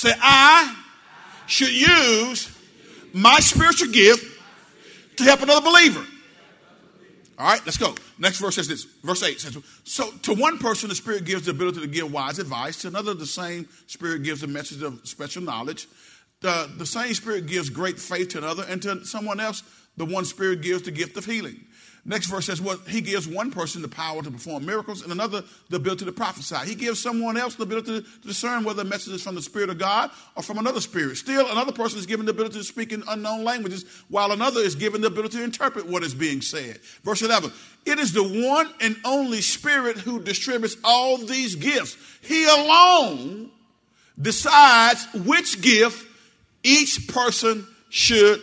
[0.00, 0.82] Say, I
[1.46, 2.50] should use
[3.12, 4.40] my spiritual gift
[5.16, 6.02] to help another believer.
[7.38, 7.94] All right, let's go.
[8.18, 8.84] Next verse says this.
[8.84, 12.38] Verse 8 says, So to one person, the Spirit gives the ability to give wise
[12.38, 12.80] advice.
[12.80, 15.86] To another, the same Spirit gives a message of special knowledge.
[16.40, 18.64] The, the same Spirit gives great faith to another.
[18.66, 19.62] And to someone else,
[19.98, 21.60] the one Spirit gives the gift of healing.
[22.04, 25.44] Next verse says, well, he gives one person the power to perform miracles and another
[25.68, 26.56] the ability to prophesy.
[26.66, 29.68] He gives someone else the ability to discern whether a message is from the Spirit
[29.68, 31.18] of God or from another spirit.
[31.18, 34.74] Still, another person is given the ability to speak in unknown languages, while another is
[34.74, 36.78] given the ability to interpret what is being said.
[37.04, 37.52] Verse 11,
[37.84, 41.98] it is the one and only Spirit who distributes all these gifts.
[42.22, 43.50] He alone
[44.18, 46.06] decides which gift
[46.62, 48.40] each person should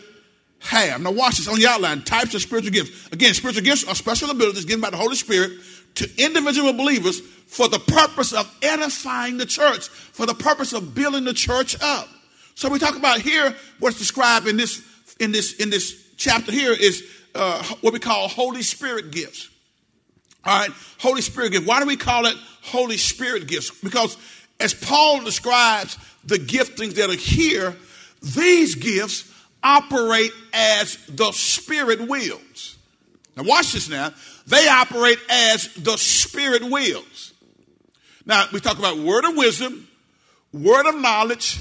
[0.67, 1.01] have.
[1.01, 3.07] Now, watch this on the outline types of spiritual gifts.
[3.11, 5.51] Again, spiritual gifts are special abilities given by the Holy Spirit
[5.95, 11.23] to individual believers for the purpose of edifying the church, for the purpose of building
[11.23, 12.07] the church up.
[12.55, 14.83] So we talk about here what's described in this
[15.19, 17.03] in this in this chapter here is
[17.33, 19.49] uh, what we call Holy Spirit gifts.
[20.43, 21.65] All right, Holy Spirit gifts.
[21.65, 23.71] Why do we call it Holy Spirit gifts?
[23.81, 24.17] Because
[24.59, 27.75] as Paul describes the giftings that are here,
[28.21, 29.31] these gifts
[29.67, 32.77] operate as the Spirit wills.
[33.35, 34.13] Now, watch this now.
[34.47, 37.33] They operate as the Spirit wills.
[38.25, 39.87] Now, we talk about word of wisdom,
[40.53, 41.59] word of knowledge,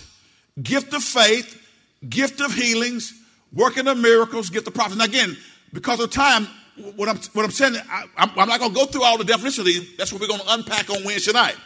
[0.62, 1.62] gift of faith,
[2.08, 3.12] gift of healings,
[3.52, 4.98] working of miracles, gift of prophecy.
[4.98, 5.36] Now, again,
[5.72, 6.46] because of time,
[6.94, 9.58] what I'm, what I'm saying, I, am not going to go through all the definitions
[9.58, 9.96] of these.
[9.96, 11.56] That's what we're going to unpack on Wednesday night.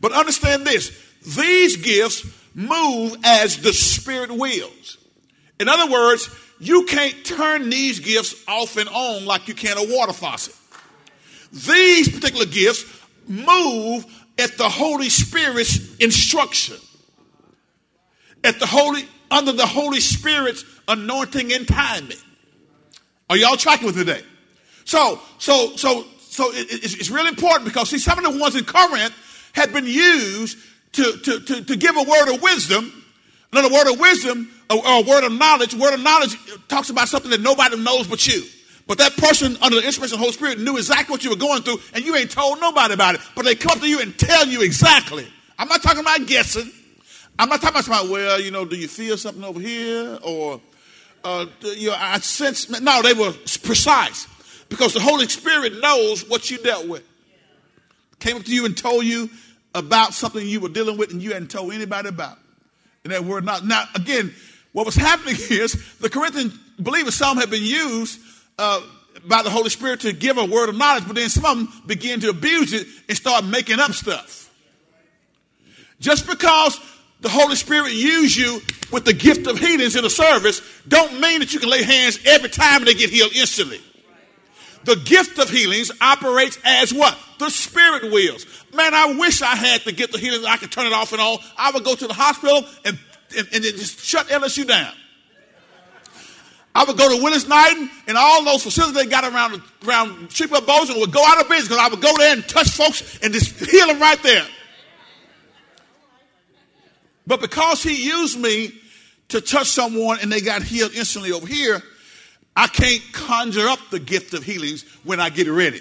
[0.00, 1.04] But understand this
[1.36, 4.97] these gifts move as the Spirit wills.
[5.60, 6.28] In other words,
[6.60, 10.54] you can't turn these gifts off and on like you can a water faucet.
[11.52, 12.84] These particular gifts
[13.26, 14.04] move
[14.38, 16.76] at the Holy Spirit's instruction.
[18.44, 22.16] At the Holy, under the Holy Spirit's anointing and timing.
[23.30, 24.22] Are y'all tracking with me today?
[24.84, 28.54] So, so, so, so it, it's, it's really important because see, some of the ones
[28.54, 29.14] in Corinth
[29.52, 30.56] had been used
[30.92, 33.04] to, to, to, to give a word of wisdom.
[33.52, 35.74] Another word of wisdom or a word of knowledge.
[35.74, 36.36] Word of knowledge
[36.68, 38.44] talks about something that nobody knows but you.
[38.86, 41.36] But that person under the inspiration of the Holy Spirit knew exactly what you were
[41.36, 43.20] going through, and you ain't told nobody about it.
[43.34, 45.28] But they come to you and tell you exactly.
[45.58, 46.70] I'm not talking about guessing.
[47.38, 50.18] I'm not talking about, well, you know, do you feel something over here?
[50.22, 50.60] Or,
[51.22, 52.68] uh, you know, I sense.
[52.80, 54.26] No, they were precise
[54.68, 57.04] because the Holy Spirit knows what you dealt with.
[58.20, 59.28] Came up to you and told you
[59.74, 62.38] about something you were dealing with and you hadn't told anybody about.
[63.04, 63.64] And that word not.
[63.64, 64.34] Now, again,
[64.72, 68.20] what was happening is the Corinthian believers, some had been used
[68.58, 68.80] uh,
[69.26, 71.82] by the Holy Spirit to give a word of knowledge, but then some of them
[71.86, 74.50] began to abuse it and start making up stuff.
[76.00, 76.80] Just because
[77.20, 78.60] the Holy Spirit used you
[78.92, 82.18] with the gift of healings in a service, don't mean that you can lay hands
[82.24, 83.80] every time and they get healed instantly.
[84.84, 87.18] The gift of healings operates as what?
[87.38, 88.46] The spirit wills.
[88.72, 90.44] Man, I wish I had the gift of healings.
[90.44, 91.38] I could turn it off and on.
[91.56, 92.98] I would go to the hospital and,
[93.36, 94.92] and, and just shut LSU down.
[96.74, 100.66] I would go to Willis Knighton and all those facilities they got around around Shreveport
[100.66, 103.32] Bossier would go out of business because I would go there and touch folks and
[103.32, 104.46] just heal them right there.
[107.26, 108.72] But because he used me
[109.28, 111.82] to touch someone and they got healed instantly over here,
[112.56, 115.80] I can't conjure up the gift of healings when I get ready.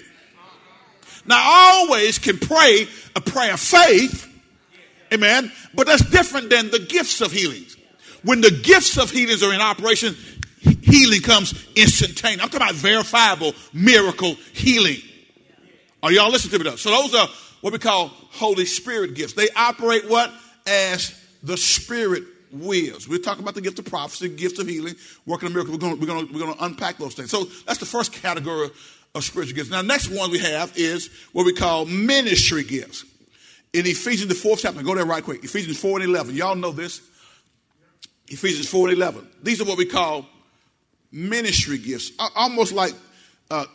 [1.26, 4.28] Now, I always can pray a prayer of faith,
[5.13, 7.78] amen, but that's different than the gifts of healings.
[8.24, 10.15] When the gifts of healings are in operation,
[10.82, 12.41] healing comes instantaneous.
[12.43, 14.98] I'm talking about verifiable miracle healing.
[16.04, 16.76] Are y'all listening to me though?
[16.76, 17.28] So those are
[17.62, 19.34] what we call Holy Spirit gifts.
[19.34, 20.32] They operate what?
[20.65, 23.08] As the Spirit wills.
[23.08, 25.74] We're talking about the gift of prophecy, gift of healing, working a miracle.
[25.74, 27.30] We're going, we're going, we're to unpack those things.
[27.30, 28.70] So that's the first category
[29.15, 29.70] of spiritual gifts.
[29.70, 33.06] Now, next one we have is what we call ministry gifts.
[33.78, 35.44] In Ephesians, the fourth chapter, go there right quick.
[35.44, 36.36] Ephesians 4 and 11.
[36.36, 37.02] Y'all know this.
[38.28, 39.28] Ephesians 4 and 11.
[39.44, 40.26] These are what we call
[41.12, 42.93] ministry gifts, almost like
[43.51, 43.66] uh,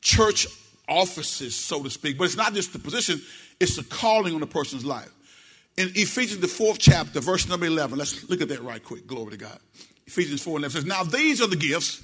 [0.00, 0.46] church
[0.88, 2.16] offices, so to speak.
[2.16, 3.20] But it's not just the position,
[3.60, 5.10] it's the calling on a person's life
[5.76, 7.98] in Ephesians, the fourth chapter, verse number 11.
[7.98, 9.06] Let's look at that right quick.
[9.06, 9.58] Glory to God.
[10.06, 12.02] Ephesians 4 and 11 says, Now these are the gifts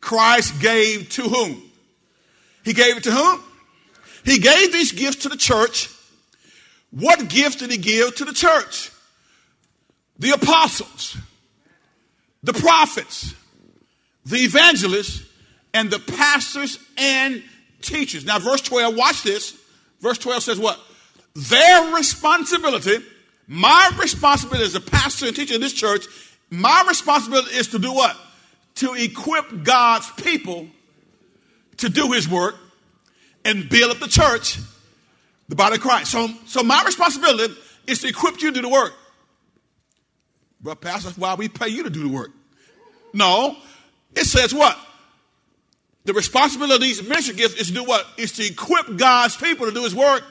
[0.00, 1.62] Christ gave to whom?
[2.64, 3.42] He gave it to whom?
[4.24, 5.90] He gave these gifts to the church
[6.90, 8.90] What gift did he give to the church?
[10.18, 11.16] The apostles,
[12.42, 13.34] the prophets,
[14.24, 15.24] the evangelists,
[15.74, 17.42] and the pastors and
[17.82, 18.24] teachers.
[18.24, 19.58] Now, verse 12, watch this.
[20.00, 20.80] Verse 12 says what?
[21.34, 23.04] Their responsibility,
[23.46, 26.06] my responsibility as a pastor and teacher in this church,
[26.50, 28.16] my responsibility is to do what?
[28.76, 30.68] To equip God's people
[31.78, 32.56] to do his work
[33.44, 34.58] and build up the church,
[35.48, 36.10] the body of Christ.
[36.10, 37.54] So, so my responsibility
[37.86, 38.94] is to equip you to do the work.
[40.60, 42.30] But Pastor, that's why we pay you to do the work.
[43.12, 43.56] No,
[44.14, 44.76] it says what?
[46.04, 48.06] The responsibility of these ministry gifts is to do what?
[48.16, 50.22] Is to equip God's people to do his work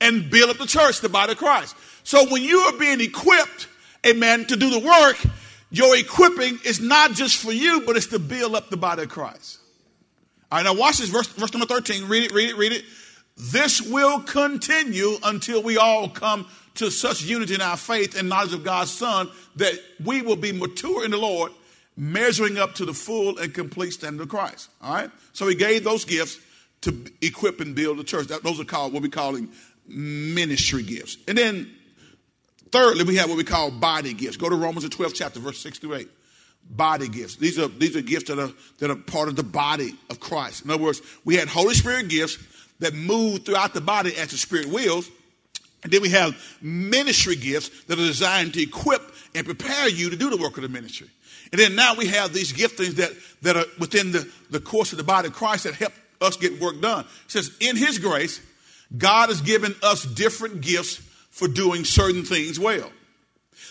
[0.00, 1.76] and build up the church, the body of Christ.
[2.04, 3.68] So when you are being equipped,
[4.06, 5.18] amen, to do the work,
[5.70, 9.08] your equipping is not just for you, but it's to build up the body of
[9.08, 9.58] Christ.
[10.50, 12.08] All right, now watch this verse, verse number 13.
[12.08, 12.84] Read it, read it, read it.
[13.42, 18.54] This will continue until we all come to such unity in our faith and knowledge
[18.54, 19.74] of God's Son that
[20.04, 21.50] we will be mature in the Lord,
[21.96, 24.70] measuring up to the full and complete standard of Christ.
[24.80, 25.10] All right?
[25.32, 26.38] So he gave those gifts
[26.82, 28.28] to equip and build the church.
[28.28, 29.48] Those are called what we're calling
[29.88, 31.16] ministry gifts.
[31.26, 31.74] And then
[32.70, 34.36] thirdly, we have what we call body gifts.
[34.36, 36.08] Go to Romans the 12th chapter, verse 6 through 8.
[36.70, 37.36] Body gifts.
[37.36, 40.64] These are these are gifts that are that are part of the body of Christ.
[40.64, 42.38] In other words, we had Holy Spirit gifts
[42.82, 45.10] that move throughout the body as the Spirit wills.
[45.82, 49.02] And then we have ministry gifts that are designed to equip
[49.34, 51.08] and prepare you to do the work of the ministry.
[51.50, 53.12] And then now we have these giftings that,
[53.42, 56.60] that are within the, the course of the body of Christ that help us get
[56.60, 57.00] work done.
[57.00, 58.40] It says, in His grace,
[58.96, 60.96] God has given us different gifts
[61.30, 62.90] for doing certain things well.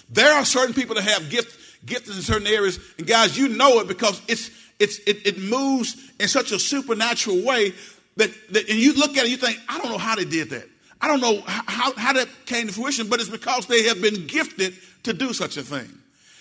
[0.10, 3.80] There are certain people that have gifts gifts in certain areas, and guys, you know
[3.80, 7.74] it because it's it's it, it moves in such a supernatural way
[8.18, 10.50] that, that and you look at it, you think, I don't know how they did
[10.52, 10.68] that.
[11.00, 14.28] I don't know how, how that came to fruition, but it's because they have been
[14.28, 15.90] gifted to do such a thing.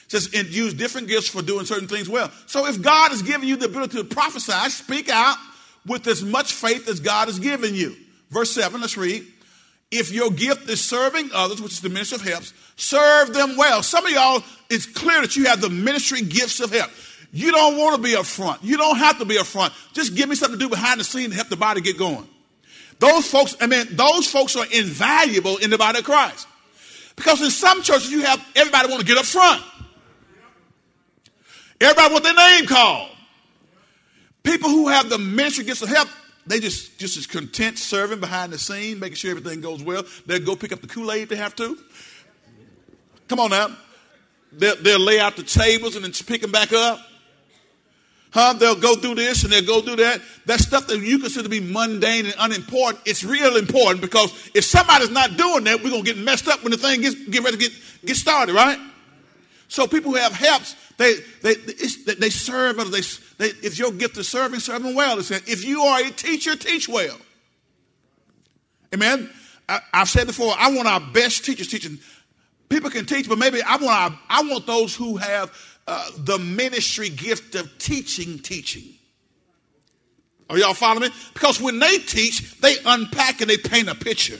[0.09, 2.31] Says, and use different gifts for doing certain things well.
[2.47, 5.37] So if God has given you the ability to prophesy, speak out
[5.87, 7.97] with as much faith as God has given you.
[8.31, 9.25] Verse 7, let's read.
[9.91, 13.83] If your gift is serving others, which is the ministry of helps, serve them well.
[13.83, 16.91] Some of y'all, it's clear that you have the ministry gifts of help.
[17.33, 18.63] You don't want to be up front.
[18.65, 19.73] You don't have to be up front.
[19.93, 22.27] Just give me something to do behind the scene to help the body get going.
[22.99, 26.47] Those folks, I mean, those folks are invaluable in the body of Christ.
[27.17, 29.63] Because in some churches, you have everybody want to get up front.
[31.81, 33.11] Everybody want their name called.
[34.43, 36.09] People who have the ministry gifts of help,
[36.47, 40.03] they just just as content serving behind the scene, making sure everything goes well.
[40.27, 41.79] They'll go pick up the Kool-Aid if they have to.
[43.29, 43.77] Come on now.
[44.53, 47.01] They'll, they'll lay out the tables and then pick them back up.
[48.33, 48.53] Huh?
[48.53, 50.21] They'll go through this and they'll go through that.
[50.47, 54.65] That stuff that you consider to be mundane and unimportant, it's real important because if
[54.65, 57.57] somebody's not doing that, we're gonna get messed up when the thing gets get ready
[57.57, 57.73] to get,
[58.05, 58.79] get started, right?
[59.69, 62.77] So people who have helps, they they they serve.
[62.91, 63.01] They,
[63.39, 65.19] they, if your gift is serving, serve them well.
[65.19, 67.17] If you are a teacher, teach well.
[68.93, 69.31] Amen.
[69.69, 71.99] I, have said before, I want our best teachers teaching.
[72.69, 75.51] People can teach, but maybe I want our, I want those who have
[75.87, 78.95] uh, the ministry gift of teaching, teaching.
[80.49, 81.17] Are y'all following me?
[81.33, 84.39] Because when they teach, they unpack and they paint a picture.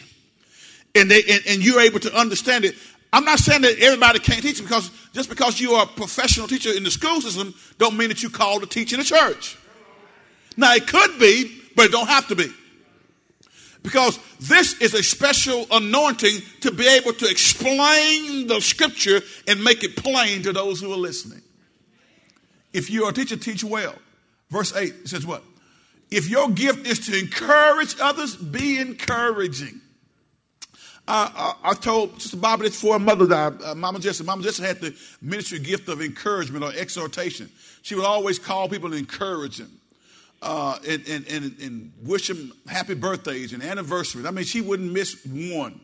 [0.95, 2.75] And, they, and, and you're able to understand it.
[3.13, 6.73] I'm not saying that everybody can't teach because just because you are a professional teacher
[6.73, 9.57] in the school system don't mean that you call to teach in the church.
[10.57, 12.53] Now it could be, but it don't have to be.
[13.83, 19.85] Because this is a special anointing to be able to explain the scripture and make
[19.85, 21.41] it plain to those who are listening.
[22.73, 23.95] If you're a teacher, teach well.
[24.51, 25.43] Verse 8 it says what?
[26.11, 29.81] If your gift is to encourage others, be encouraging.
[31.07, 34.27] I, I, I told Sister Bobby this before her mother died, uh, Mama Jessica.
[34.27, 37.51] Mama Jessica had the ministry gift of encouragement or exhortation.
[37.83, 39.80] She would always call people and encourage them
[40.43, 44.27] uh, and, and, and, and wish them happy birthdays and anniversaries.
[44.27, 45.81] I mean, she wouldn't miss one.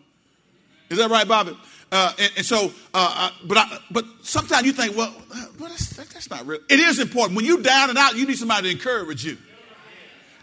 [0.88, 1.56] Is that right, Bobby?
[1.90, 5.14] Uh, and, and, so, uh, uh but I, but sometimes you think, well,
[5.58, 6.60] well that's, that's not real.
[6.68, 7.36] It is important.
[7.36, 9.36] When you're down and out, you need somebody to encourage you.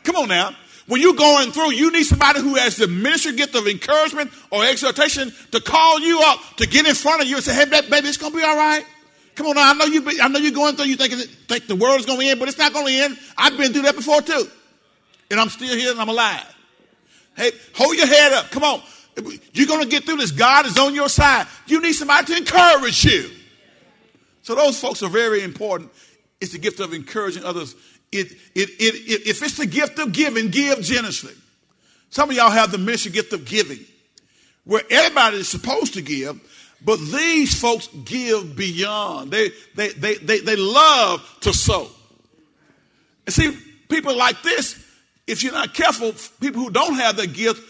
[0.04, 0.56] Come on now.
[0.86, 4.66] When you're going through, you need somebody who has the ministry gift of encouragement or
[4.66, 8.10] exhortation to call you up, to get in front of you and say, hey, baby,
[8.10, 8.86] it's going to be all right.
[9.36, 10.04] Come on I know you.
[10.22, 10.86] I know you're going through.
[10.86, 13.18] You think think the world is going to end, but it's not going to end.
[13.38, 14.48] I've been through that before too,
[15.32, 16.46] and I'm still here and I'm alive.
[17.36, 18.52] Hey, hold your head up.
[18.52, 18.82] Come on,
[19.54, 20.32] you're going to get through this.
[20.32, 21.48] God is on your side.
[21.68, 23.30] You need somebody to encourage you.
[24.44, 25.92] So those folks are very important.
[26.42, 27.76] It's the gift of encouraging others.
[28.12, 31.34] It, it, it, it, if it's the gift of giving, give generously.
[32.10, 33.80] Some of y'all have the ministry gift of giving.
[34.66, 36.40] where everybody is supposed to give,
[36.86, 39.32] but these folks give beyond.
[39.32, 41.88] They, they, they, they, they love to sow.
[43.26, 43.58] And see,
[43.90, 44.84] people like this,
[45.26, 47.62] if you're not careful, people who don't have that gift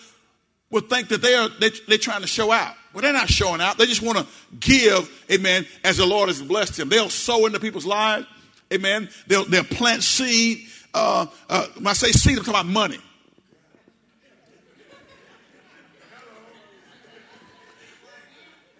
[0.71, 2.75] would think that they are, they, they're trying to show out.
[2.93, 3.77] Well, they're not showing out.
[3.77, 4.27] They just want to
[4.59, 6.89] give, amen, as the Lord has blessed them.
[6.89, 8.25] They'll sow into people's lives,
[8.71, 9.09] amen.
[9.27, 10.67] They'll, they'll plant seed.
[10.93, 12.99] Uh, uh, when I say seed, I'm talking about money.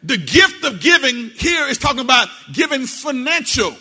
[0.04, 3.74] The gift of giving here is talking about giving financial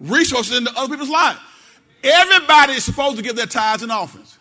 [0.00, 1.38] resources into other people's lives.
[2.02, 4.38] Everybody is supposed to give their tithes and offerings.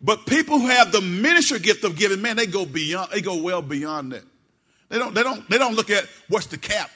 [0.00, 3.42] But people who have the ministry gift of giving, man, they go beyond, they go
[3.42, 4.22] well beyond that.
[4.90, 6.90] They don't, they don't, they don't look at what's the cap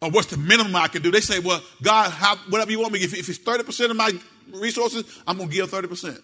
[0.00, 1.10] or what's the minimum I can do.
[1.10, 4.12] They say, well, God, how, whatever you want me, if, if it's 30% of my
[4.52, 6.20] resources, I'm going to give 30%.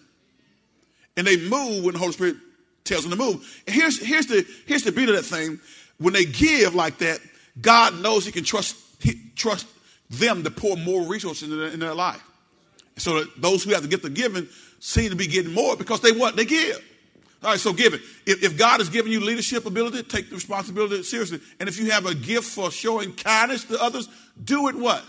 [1.17, 2.37] And they move when the Holy Spirit
[2.83, 3.63] tells them to move.
[3.67, 5.59] And here's, here's, the, here's the beauty of that thing.
[5.97, 7.19] When they give like that,
[7.61, 9.67] God knows he can trust, he, trust
[10.09, 12.21] them to pour more resources into their, in their life.
[12.97, 14.47] So that those who have the gift of giving
[14.79, 16.35] seem to be getting more because they what?
[16.35, 16.83] They give.
[17.43, 18.01] All right, so give it.
[18.25, 21.41] If, if God has given you leadership ability, take the responsibility seriously.
[21.59, 24.07] And if you have a gift for showing kindness to others,
[24.41, 25.03] do it what?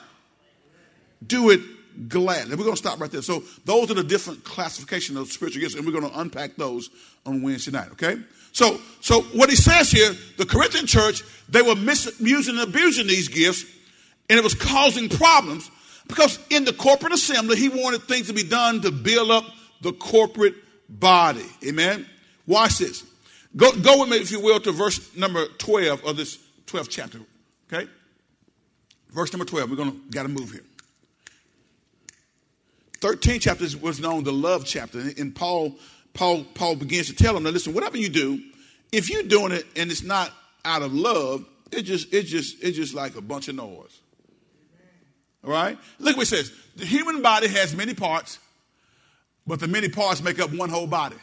[1.25, 1.61] Do it
[2.09, 2.57] gladly.
[2.57, 3.23] We're going to stop right there.
[3.23, 6.91] So those are the different classification of spiritual gifts, and we're going to unpack those
[7.27, 7.93] on Wednesday night.
[7.93, 8.17] Okay.
[8.53, 13.29] So, so what he says here, the Corinthian church, they were misusing and abusing these
[13.29, 13.65] gifts,
[14.31, 15.71] and it was causing problems
[16.07, 19.45] because in the corporate assembly, he wanted things to be done to build up
[19.81, 20.55] the corporate
[20.89, 21.47] body.
[21.67, 22.07] Amen.
[22.47, 23.05] Watch this.
[23.57, 27.21] Go, go with me, if you will, to verse number 12 of this 12th chapter.
[27.73, 27.89] Okay?
[29.11, 29.71] Verse number 12.
[29.71, 30.65] We're going to got to move here.
[33.05, 34.99] 13th chapter was known the love chapter.
[34.99, 35.77] And Paul,
[36.15, 38.41] Paul, Paul begins to tell them, now listen, whatever you do,
[38.93, 40.33] if you're doing it and it's not
[40.65, 44.01] out of love, it just, it just, it's just like a bunch of noise.
[45.45, 45.77] All right?
[45.99, 46.51] Look what it says.
[46.77, 48.39] The human body has many parts,
[49.47, 51.17] but the many parts make up one whole body.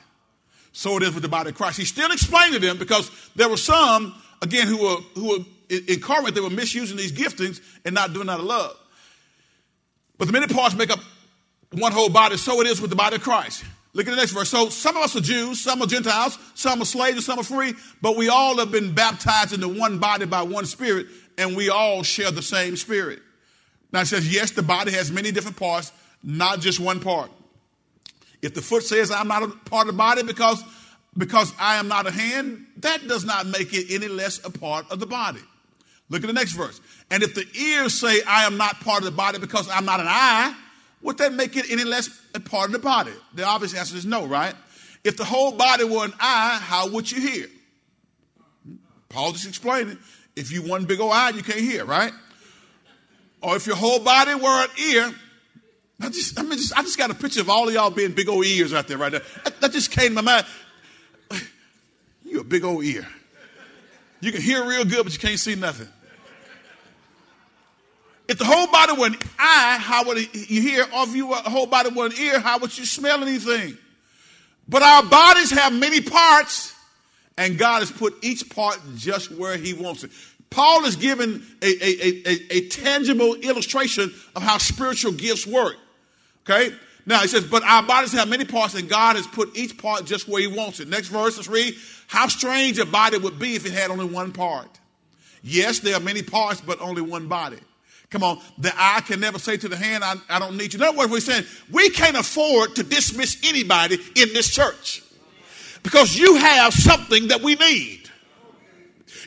[0.74, 1.80] So it is with the body of Christ.
[1.80, 4.14] He still explained to them because there were some,
[4.44, 8.30] again, who were who were in Corinth, they were misusing these giftings and not doing
[8.30, 8.78] out of love.
[10.20, 11.00] But the many parts make up
[11.72, 13.64] one whole body, so it is with the body of Christ.
[13.94, 14.50] Look at the next verse.
[14.50, 17.44] So some of us are Jews, some are Gentiles, some are slaves, and some are
[17.44, 21.08] free, but we all have been baptized into one body by one spirit,
[21.38, 23.20] and we all share the same spirit.
[23.92, 25.92] Now it says, yes, the body has many different parts,
[26.24, 27.32] not just one part.
[28.42, 30.64] If the foot says I'm not a part of the body because,
[31.18, 34.90] because I am not a hand, that does not make it any less a part
[34.90, 35.42] of the body.
[36.10, 36.80] Look at the next verse.
[37.10, 40.00] And if the ears say I am not part of the body because I'm not
[40.00, 40.56] an eye,
[41.02, 43.12] would that make it any less a part of the body?
[43.34, 44.54] The obvious answer is no, right?
[45.04, 47.48] If the whole body were an eye, how would you hear?
[49.10, 49.98] Paul just explained it.
[50.36, 52.14] If you one big old eye, you can't hear, right?
[53.42, 55.14] Or if your whole body were an ear,
[56.00, 58.14] I just, I mean, just, I just got a picture of all of y'all being
[58.14, 59.20] big old ears out there right now.
[59.44, 60.44] That, that just came to my
[61.32, 61.42] mind.
[62.24, 63.06] You a big old ear.
[64.22, 65.88] You can hear real good, but you can't see nothing.
[68.32, 70.84] If the whole body were an eye, how would you hear?
[70.96, 73.78] Or if you were, the whole body were an ear, how would you smell anything?
[74.70, 76.74] But our bodies have many parts,
[77.38, 80.12] and God has put each part just where He wants it.
[80.50, 85.76] Paul is giving a, a, a, a, tangible illustration of how spiritual gifts work.
[86.46, 86.74] Okay?
[87.06, 90.06] Now he says, but our bodies have many parts, and God has put each part
[90.06, 90.88] just where He wants it.
[90.88, 91.76] Next verse, let's read.
[92.08, 94.70] How strange a body would be if it had only one part.
[95.44, 97.58] Yes, there are many parts, but only one body.
[98.12, 100.80] Come on, the eye can never say to the hand, I, I don't need you.
[100.80, 105.02] In other words, we're saying we can't afford to dismiss anybody in this church
[105.82, 108.10] because you have something that we need.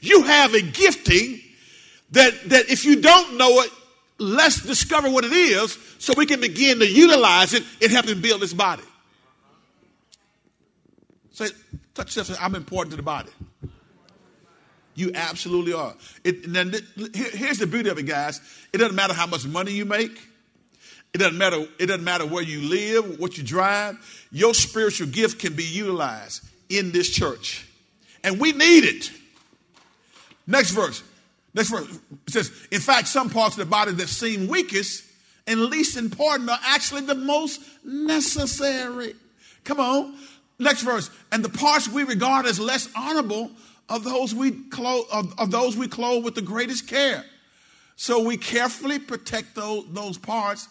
[0.03, 1.41] You have a gifting
[2.11, 3.71] that, that if you don't know it,
[4.19, 8.21] let's discover what it is so we can begin to utilize it and help him
[8.21, 8.83] build this body.
[11.33, 11.49] Say,
[11.95, 13.31] touch yourself, I'm important to the body.
[14.95, 15.95] You absolutely are.
[16.23, 16.73] It, then,
[17.15, 18.41] here, here's the beauty of it, guys.
[18.73, 20.19] It doesn't matter how much money you make.
[21.13, 21.67] It doesn't matter.
[21.79, 23.97] It doesn't matter where you live, what you drive.
[24.33, 27.69] Your spiritual gift can be utilized in this church,
[28.23, 29.13] and we need it.
[30.47, 31.03] Next verse.
[31.55, 31.89] Next verse.
[32.27, 35.05] It says, in fact, some parts of the body that seem weakest
[35.47, 39.15] and least important are actually the most necessary.
[39.63, 40.17] Come on.
[40.59, 41.11] Next verse.
[41.31, 43.51] And the parts we regard as less honorable
[43.89, 47.25] are those we clothe, are, those we clothe with the greatest care.
[47.97, 50.69] So we carefully protect those, those parts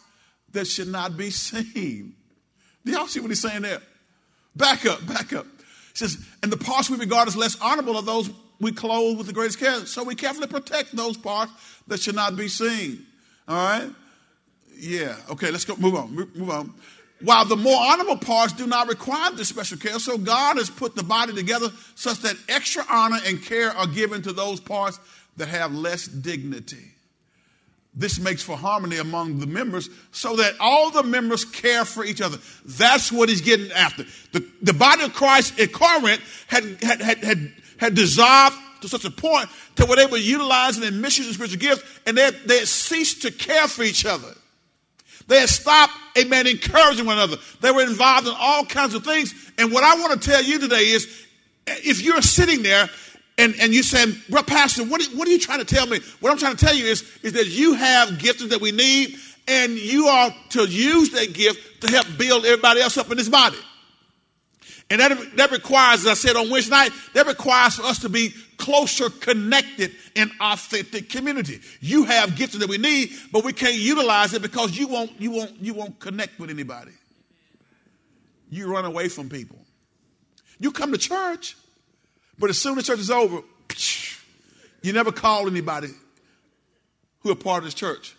[0.51, 2.15] that should not be seen.
[2.85, 3.81] Do y'all see what he's saying there?
[4.55, 5.45] Back up, back up.
[5.45, 9.27] He says, and the parts we regard as less honorable are those we clothe with
[9.27, 9.85] the greatest care.
[9.85, 11.51] So we carefully protect those parts
[11.87, 13.05] that should not be seen.
[13.47, 13.89] All right?
[14.75, 15.15] Yeah.
[15.29, 15.75] Okay, let's go.
[15.75, 16.13] Move on.
[16.13, 16.73] Move on.
[17.23, 20.93] While the more honorable parts do not require this special care, so God has put
[20.93, 24.99] the body together such that extra honor and care are given to those parts
[25.37, 26.91] that have less dignity.
[27.95, 32.21] This makes for harmony among the members so that all the members care for each
[32.21, 32.39] other.
[32.65, 34.03] That's what he's getting after.
[34.33, 39.05] The, the body of Christ in Corinth had, had, had, had, had dissolved to such
[39.05, 42.59] a point to where they were utilizing their missions and spiritual gifts and they, they
[42.59, 44.33] had ceased to care for each other.
[45.27, 47.37] They had stopped, amen, encouraging one another.
[47.61, 49.33] They were involved in all kinds of things.
[49.57, 51.25] And what I want to tell you today is
[51.67, 52.89] if you're sitting there
[53.37, 55.99] and, and you saying, well, Pastor, what, what are you trying to tell me?
[56.19, 59.15] What I'm trying to tell you is, is that you have gifts that we need,
[59.47, 63.29] and you are to use that gift to help build everybody else up in this
[63.29, 63.57] body.
[64.89, 68.09] And that, that requires, as I said on Wednesday night, that requires for us to
[68.09, 68.33] be
[68.63, 71.59] closer connected in authentic community.
[71.81, 75.31] You have gifts that we need, but we can't utilize it because you won't, you
[75.31, 76.93] won't, you won't connect with anybody.
[78.49, 79.57] You run away from people.
[80.59, 81.57] You come to church,
[82.39, 83.41] but as soon as church is over,
[84.81, 85.89] you never call anybody
[87.19, 88.15] who are part of this church.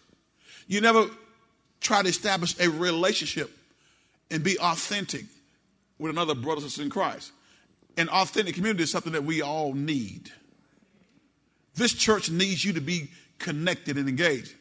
[0.66, 1.06] You never
[1.80, 3.50] try to establish a relationship
[4.30, 5.24] and be authentic
[5.98, 7.32] with another brother or sister in Christ.
[7.96, 10.30] An authentic community is something that we all need.
[11.74, 14.54] This church needs you to be connected and engaged.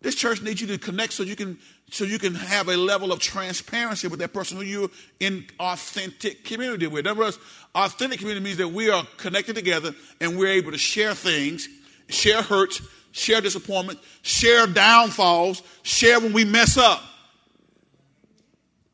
[0.00, 1.58] This church needs you to connect so you can
[1.90, 4.88] so you can have a level of transparency with that person who you're
[5.20, 7.00] in authentic community with.
[7.00, 7.38] In other words,
[7.74, 11.68] authentic community means that we are connected together and we're able to share things,
[12.08, 12.80] share hurts,
[13.12, 17.02] share disappointment, share downfalls, share when we mess up.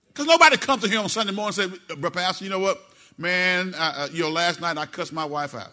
[0.08, 2.82] Because nobody comes to here on Sunday morning and say, Brother Pastor, you know what?
[3.18, 5.72] Man, uh, you know, last night I cussed my wife out.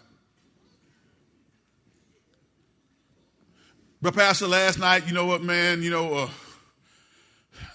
[4.02, 6.28] But Pastor, last night, you know what, man, you know, uh,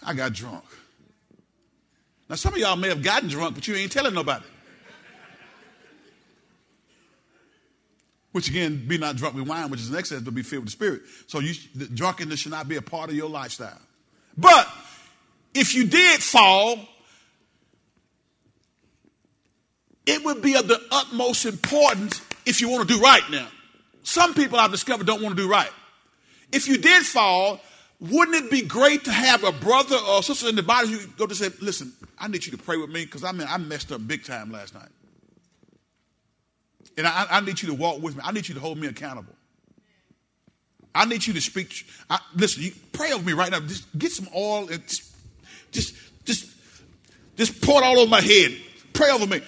[0.03, 0.63] I got drunk.
[2.29, 4.45] Now, some of y'all may have gotten drunk, but you ain't telling nobody.
[8.31, 10.67] Which again, be not drunk with wine, which is an excess, but be filled with
[10.67, 11.01] the Spirit.
[11.27, 13.81] So you, the drunkenness should not be a part of your lifestyle.
[14.37, 14.69] But
[15.53, 16.77] if you did fall,
[20.05, 23.47] it would be of the utmost importance if you want to do right now.
[24.03, 25.69] Some people I've discovered don't want to do right.
[26.51, 27.59] If you did fall,
[27.99, 31.27] wouldn't it be great to have a brother or sister in the body who go
[31.27, 33.91] to say, listen, I need you to pray with me because I mean I messed
[33.91, 34.89] up big time last night.
[36.97, 38.23] And I, I, need you to walk with me.
[38.25, 39.33] I need you to hold me accountable.
[40.93, 41.85] I need you to speak.
[42.09, 43.61] I, listen, you pray over me right now.
[43.61, 45.15] Just get some oil and just,
[45.71, 45.95] just,
[46.25, 46.49] just,
[47.37, 48.51] just pour it all over my head.
[48.93, 49.41] Pray over me.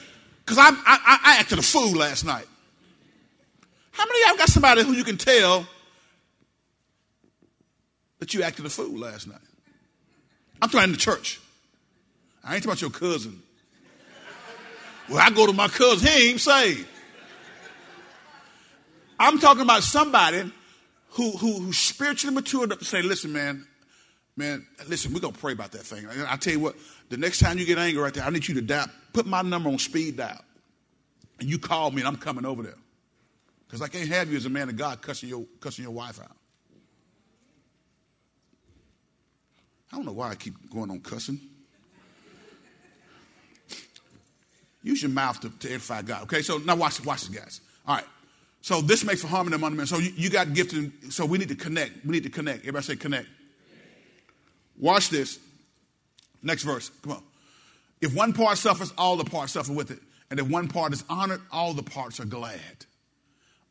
[0.46, 2.48] Because I, I, I acted a fool last night.
[3.92, 5.68] How many of y'all got somebody who you can tell
[8.24, 9.42] that you acted a fool last night.
[10.62, 11.42] I'm talking in the church.
[12.42, 13.42] I ain't talking about your cousin.
[15.10, 16.88] Well, I go to my cousin, he ain't saved.
[19.20, 20.50] I'm talking about somebody
[21.10, 23.68] who, who, who spiritually matured enough to say, listen, man,
[24.38, 26.08] man, listen, we're going to pray about that thing.
[26.26, 26.78] I tell you what,
[27.14, 29.44] the next time you get angry right there, I need you to dial, put my
[29.44, 30.44] number on speed dial.
[31.40, 32.78] And you call me and I'm coming over there.
[33.68, 36.20] Because I can't have you as a man of God cussing your, cussing your wife
[36.20, 36.36] out.
[39.92, 41.40] I don't know why I keep going on cussing.
[44.82, 46.24] Use your mouth to, to edify God.
[46.24, 47.62] Okay, so now watch, watch this, guys.
[47.88, 48.06] All right.
[48.62, 49.86] So this makes for harmony among men.
[49.86, 51.14] So you, you got gifted.
[51.14, 52.04] So we need to connect.
[52.04, 52.62] We need to connect.
[52.62, 53.28] Everybody say connect.
[54.80, 55.38] Watch this.
[56.44, 56.92] Next verse.
[57.02, 57.24] Come on.
[58.02, 60.00] If one part suffers, all the parts suffer with it.
[60.30, 62.86] And if one part is honored, all the parts are glad.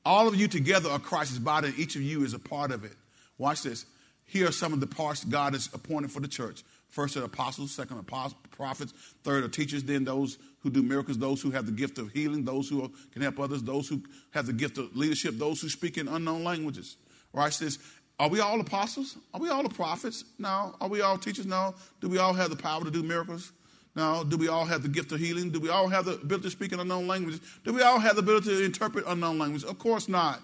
[0.04, 2.84] All of you together are Christ's body, and each of you is a part of
[2.84, 2.92] it.
[3.38, 3.84] Watch this.
[4.24, 6.62] Here are some of the parts God has appointed for the church.
[6.88, 8.92] First are apostles, second are prophets,
[9.22, 12.44] third are teachers, then those who do miracles, those who have the gift of healing,
[12.44, 15.98] those who can help others, those who have the gift of leadership, those who speak
[15.98, 16.96] in unknown languages.
[17.32, 17.52] Right?
[17.52, 17.78] Says,
[18.22, 19.16] are we all apostles?
[19.34, 20.22] Are we all the prophets?
[20.38, 20.76] No.
[20.80, 21.44] Are we all teachers?
[21.44, 21.74] No.
[22.00, 23.50] Do we all have the power to do miracles?
[23.96, 24.22] No.
[24.22, 25.50] Do we all have the gift of healing?
[25.50, 27.40] Do we all have the ability to speak in unknown languages?
[27.64, 29.68] Do we all have the ability to interpret unknown languages?
[29.68, 30.40] Of course not.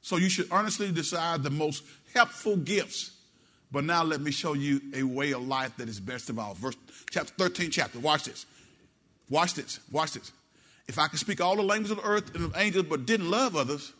[0.00, 1.82] So you should earnestly decide the most
[2.14, 3.16] helpful gifts.
[3.72, 6.54] But now let me show you a way of life that is best of all.
[6.54, 6.76] Verse
[7.10, 7.98] chapter 13 chapter.
[7.98, 8.46] Watch this.
[9.28, 9.80] Watch this.
[9.90, 10.30] Watch this.
[10.86, 13.28] If I could speak all the languages of the earth and of angels but didn't
[13.28, 13.92] love others,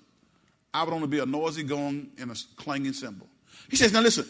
[0.77, 3.27] I would only be a noisy gong and a clanging cymbal.
[3.70, 4.27] He says, now listen,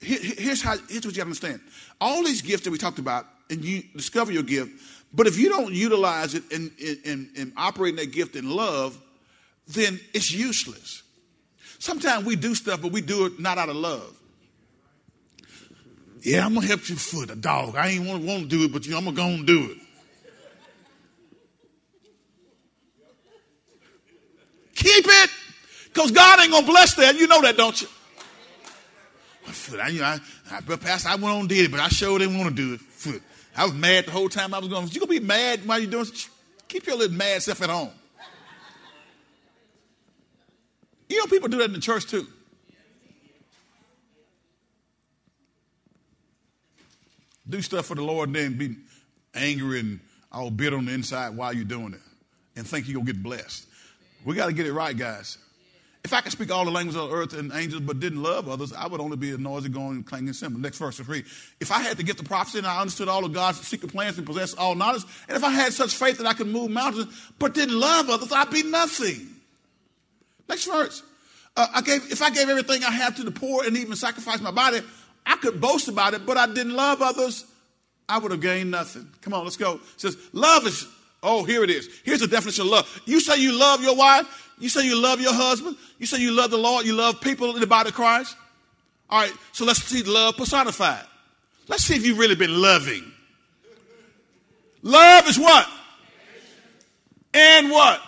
[0.00, 1.60] here's how here's what you understand.
[2.00, 4.70] All these gifts that we talked about, and you discover your gift,
[5.12, 6.70] but if you don't utilize it and,
[7.04, 8.96] and, and operate in that gift in love,
[9.66, 11.02] then it's useless.
[11.80, 14.16] Sometimes we do stuff, but we do it not out of love.
[16.22, 17.74] Yeah, I'm gonna help you foot a dog.
[17.74, 19.72] I ain't want want to do it, but you know, I'm gonna go and do
[19.72, 19.78] it.
[24.76, 25.30] Keep it,
[25.92, 27.16] because God ain't gonna bless that.
[27.16, 27.88] You know that, don't you?
[29.80, 30.20] I, you know, I,
[30.50, 33.22] I, Pastor, I went on did it, but I sure didn't want to do it.
[33.56, 34.88] I was mad the whole time I was going.
[34.88, 36.06] You gonna be mad while you're doing?
[36.68, 37.90] Keep your little mad stuff at home.
[41.08, 42.26] You know, people do that in the church too.
[47.48, 48.76] Do stuff for the Lord and then be
[49.34, 52.00] angry and all bitter on the inside while you're doing it
[52.54, 53.66] and think you're going to get blessed.
[54.24, 55.38] We got to get it right, guys.
[56.02, 58.72] If I could speak all the languages of earth and angels but didn't love others,
[58.72, 60.58] I would only be a noisy, going, clanging cymbal.
[60.58, 61.24] Next verse, three.
[61.60, 64.16] If I had to get the prophecy and I understood all of God's secret plans
[64.16, 67.06] and possess all knowledge, and if I had such faith that I could move mountains
[67.38, 69.28] but didn't love others, I'd be nothing.
[70.48, 71.02] Next verse.
[71.56, 74.42] Uh, I gave, if I gave everything I have to the poor and even sacrificed
[74.42, 74.80] my body,
[75.26, 77.44] I could boast about it, but I didn't love others,
[78.08, 79.08] I would have gained nothing.
[79.20, 79.74] Come on, let's go.
[79.74, 80.86] It says, love is,
[81.22, 81.88] oh, here it is.
[82.04, 83.02] Here's the definition of love.
[83.04, 86.32] You say you love your wife, you say you love your husband, you say you
[86.32, 88.36] love the Lord, you love people in the body of Christ.
[89.08, 91.04] All right, so let's see love personified.
[91.68, 93.12] Let's see if you've really been loving.
[94.82, 95.68] Love is what?
[97.34, 98.00] And what?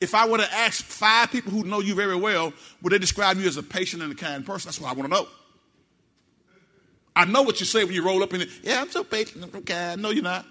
[0.00, 3.38] If I were to ask five people who know you very well, would they describe
[3.38, 4.68] you as a patient and a kind person?
[4.68, 5.28] That's what I want to know.
[7.14, 8.48] I know what you say when you roll up in it.
[8.62, 9.44] Yeah, I'm so patient.
[9.44, 10.02] I'm so kind.
[10.02, 10.46] No, you're not.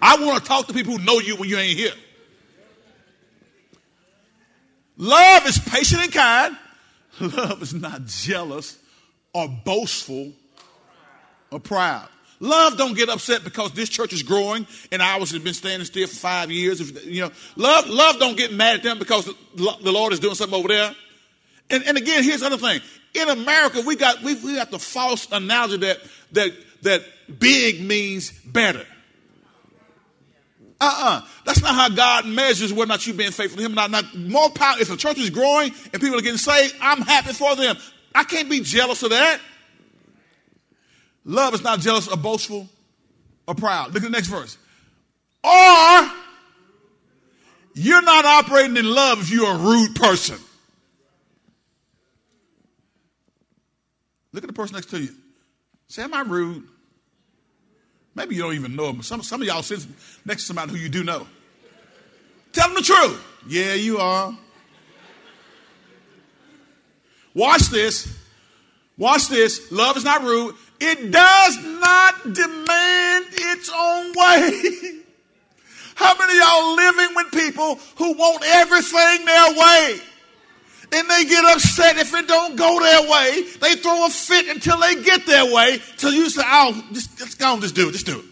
[0.00, 1.92] I want to talk to people who know you when you ain't here.
[4.96, 6.56] Love is patient and kind.
[7.20, 8.78] Love is not jealous
[9.32, 10.32] or boastful
[11.50, 12.08] or proud.
[12.40, 16.06] Love don't get upset because this church is growing and ours has been standing still
[16.06, 16.80] for five years.
[16.80, 20.36] If, you know, love, love don't get mad at them because the Lord is doing
[20.36, 20.94] something over there.
[21.70, 22.80] And, and again, here's another thing.
[23.14, 25.98] In America, we got, we, we got the false analogy that,
[26.32, 27.02] that, that
[27.38, 28.86] big means better.
[30.80, 31.22] Uh-uh.
[31.44, 33.74] That's not how God measures whether or not you being faithful to Him.
[33.74, 34.76] Not, not more power.
[34.80, 37.76] If the church is growing and people are getting saved, I'm happy for them.
[38.14, 39.40] I can't be jealous of that.
[41.24, 42.68] Love is not jealous or boastful
[43.46, 43.88] or proud.
[43.88, 44.56] Look at the next verse.
[45.42, 46.12] Or
[47.74, 50.38] you're not operating in love if you're a rude person.
[54.32, 55.10] Look at the person next to you.
[55.88, 56.64] Say, Am I rude?
[58.18, 59.00] Maybe you don't even know them.
[59.00, 59.86] Some, some of y'all sit
[60.24, 61.24] next to somebody who you do know.
[62.52, 63.24] Tell them the truth.
[63.46, 64.36] Yeah, you are.
[67.32, 68.12] Watch this.
[68.96, 69.70] Watch this.
[69.70, 70.56] Love is not rude.
[70.80, 75.02] It does not demand its own way.
[75.94, 80.00] How many y'all living with people who want everything their way?
[80.90, 83.42] And they get upset if it don't go their way.
[83.60, 85.80] They throw a fit until they get their way.
[85.98, 88.24] Till you say, oh, just, just go on, just do it, just do it.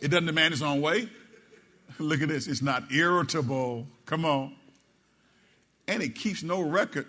[0.00, 1.08] It doesn't demand its own way.
[1.98, 2.46] Look at this.
[2.46, 3.86] It's not irritable.
[4.06, 4.54] Come on.
[5.86, 7.06] And it keeps no record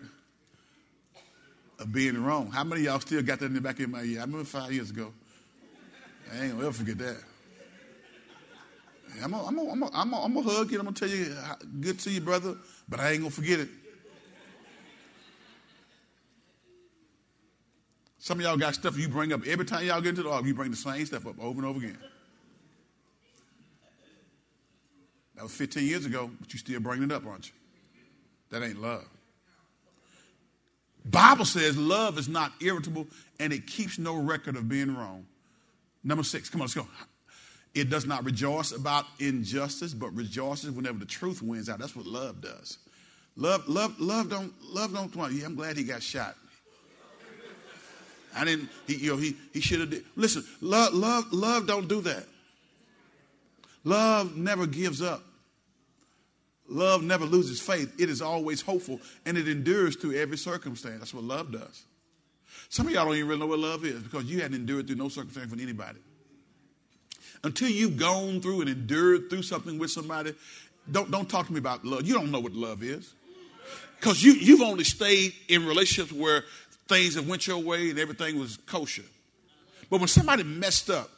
[1.80, 2.52] of being wrong.
[2.52, 4.20] How many y'all still got that in the back of my ear?
[4.20, 5.14] I remember five years ago.
[6.32, 7.18] I ain't gonna ever forget that.
[9.24, 9.80] I'm gonna, I'm gonna, I'm
[10.12, 10.80] gonna, I'm gonna hug you.
[10.80, 11.36] I'm gonna tell you,
[11.82, 12.56] good to you, brother,
[12.88, 13.70] but I ain't gonna forget it.
[18.18, 20.48] Some of y'all got stuff you bring up every time y'all get into the argument.
[20.48, 21.98] You bring the same stuff up over and over again.
[25.36, 27.54] That was 15 years ago, but you still bringing it up, aren't you?
[28.50, 29.08] That ain't love.
[31.06, 33.08] Bible says love is not irritable
[33.40, 35.26] and it keeps no record of being wrong.
[36.04, 36.88] Number six, come on, let's go.
[37.76, 41.80] It does not rejoice about injustice, but rejoices whenever the truth wins out.
[41.80, 42.80] That's what love does.
[43.36, 45.16] Love, love, love don't, love don't.
[45.16, 45.34] want.
[45.34, 46.36] Yeah, I'm glad he got shot.
[48.36, 48.70] I didn't.
[48.86, 50.04] He, you know, he he should have.
[50.16, 52.26] Listen, love, love, love don't do that.
[53.84, 55.24] Love never gives up.
[56.68, 58.00] Love never loses faith.
[58.00, 61.00] It is always hopeful and it endures through every circumstance.
[61.00, 61.84] That's what love does.
[62.70, 64.98] Some of y'all don't even really know what love is because you hadn't endured through
[64.98, 66.00] no circumstance with anybody.
[67.44, 70.34] Until you've gone through and endured through something with somebody,
[70.92, 72.06] don't, don't talk to me about love.
[72.06, 73.14] You don't know what love is.
[74.00, 76.44] Because you, you've only stayed in relationships where
[76.88, 79.04] things have went your way and everything was kosher.
[79.90, 81.10] But when somebody messed up,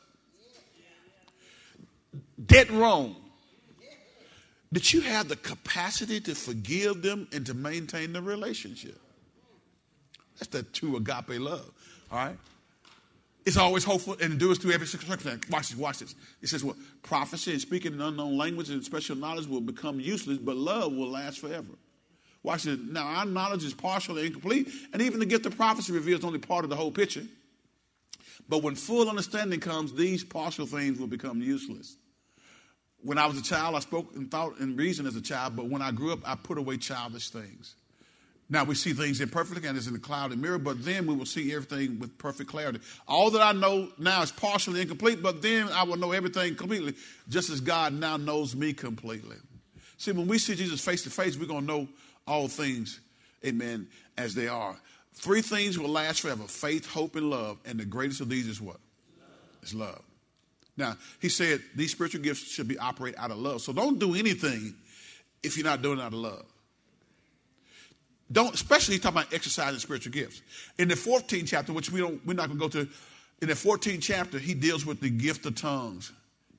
[2.44, 3.16] dead wrong,
[4.74, 8.98] did you have the capacity to forgive them and to maintain the relationship.
[10.40, 11.70] That's the true agape love.
[12.12, 12.38] All right?
[13.46, 15.50] It's always hopeful and endures through every circumstance.
[15.50, 16.16] Watch this, watch this.
[16.42, 16.76] It says what?
[17.02, 21.10] Prophecy and speaking in unknown language and special knowledge will become useless, but love will
[21.10, 21.74] last forever.
[22.44, 22.80] Watch this.
[22.80, 26.40] Now, our knowledge is partial and incomplete, and even the gift of prophecy reveals only
[26.40, 27.24] part of the whole picture.
[28.48, 31.96] But when full understanding comes, these partial things will become useless.
[33.04, 35.66] When I was a child, I spoke and thought and reasoned as a child, but
[35.66, 37.76] when I grew up, I put away childish things.
[38.52, 41.16] Now we see things imperfectly and it's in the cloud and mirror, but then we
[41.16, 42.82] will see everything with perfect clarity.
[43.08, 46.96] All that I know now is partially incomplete, but then I will know everything completely,
[47.30, 49.38] just as God now knows me completely.
[49.98, 51.88] See, when we see Jesus face to face, we're going to know
[52.28, 53.00] all things,
[53.46, 53.88] amen,
[54.18, 54.76] as they are.
[55.14, 57.58] Three things will last forever faith, hope, and love.
[57.66, 58.78] And the greatest of these is what?
[59.62, 60.02] It's love.
[60.76, 63.62] Now, he said these spiritual gifts should be operate out of love.
[63.62, 64.76] So don't do anything
[65.42, 66.51] if you're not doing it out of love.
[68.32, 70.42] Don't, especially talking about exercising spiritual gifts.
[70.78, 72.90] In the 14th chapter, which we don't, we're not going to go to,
[73.42, 76.12] in the 14th chapter, he deals with the gift of tongues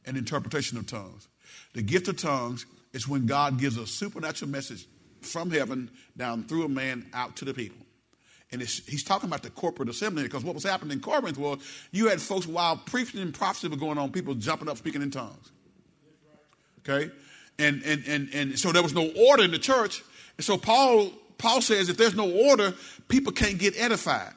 [0.05, 1.29] and interpretation of tongues.
[1.75, 4.87] The gift of tongues is when God gives a supernatural message
[5.23, 7.79] from heaven down through a man out to the people.
[8.51, 11.61] And he's talking about the corporate assembly because what was happening in Corinth was
[11.91, 15.11] you had folks while preaching and prophecy were going on, people jumping up speaking in
[15.11, 15.51] tongues.
[16.81, 17.11] Okay?
[17.59, 20.03] And, and, and, and so there was no order in the church.
[20.37, 21.13] And so Paul
[21.43, 22.73] Paul says if there's no order,
[23.09, 24.33] people can't get edified.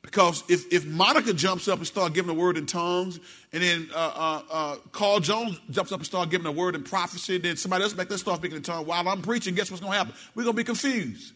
[0.00, 3.20] Because if, if Monica jumps up and start giving a word in tongues,
[3.52, 6.82] and then uh, uh, uh, Carl Jones jumps up and start giving a word in
[6.82, 9.82] prophecy, then somebody else back there starts speaking in tongues while I'm preaching, guess what's
[9.82, 10.14] going to happen?
[10.34, 11.34] We're going to be confused.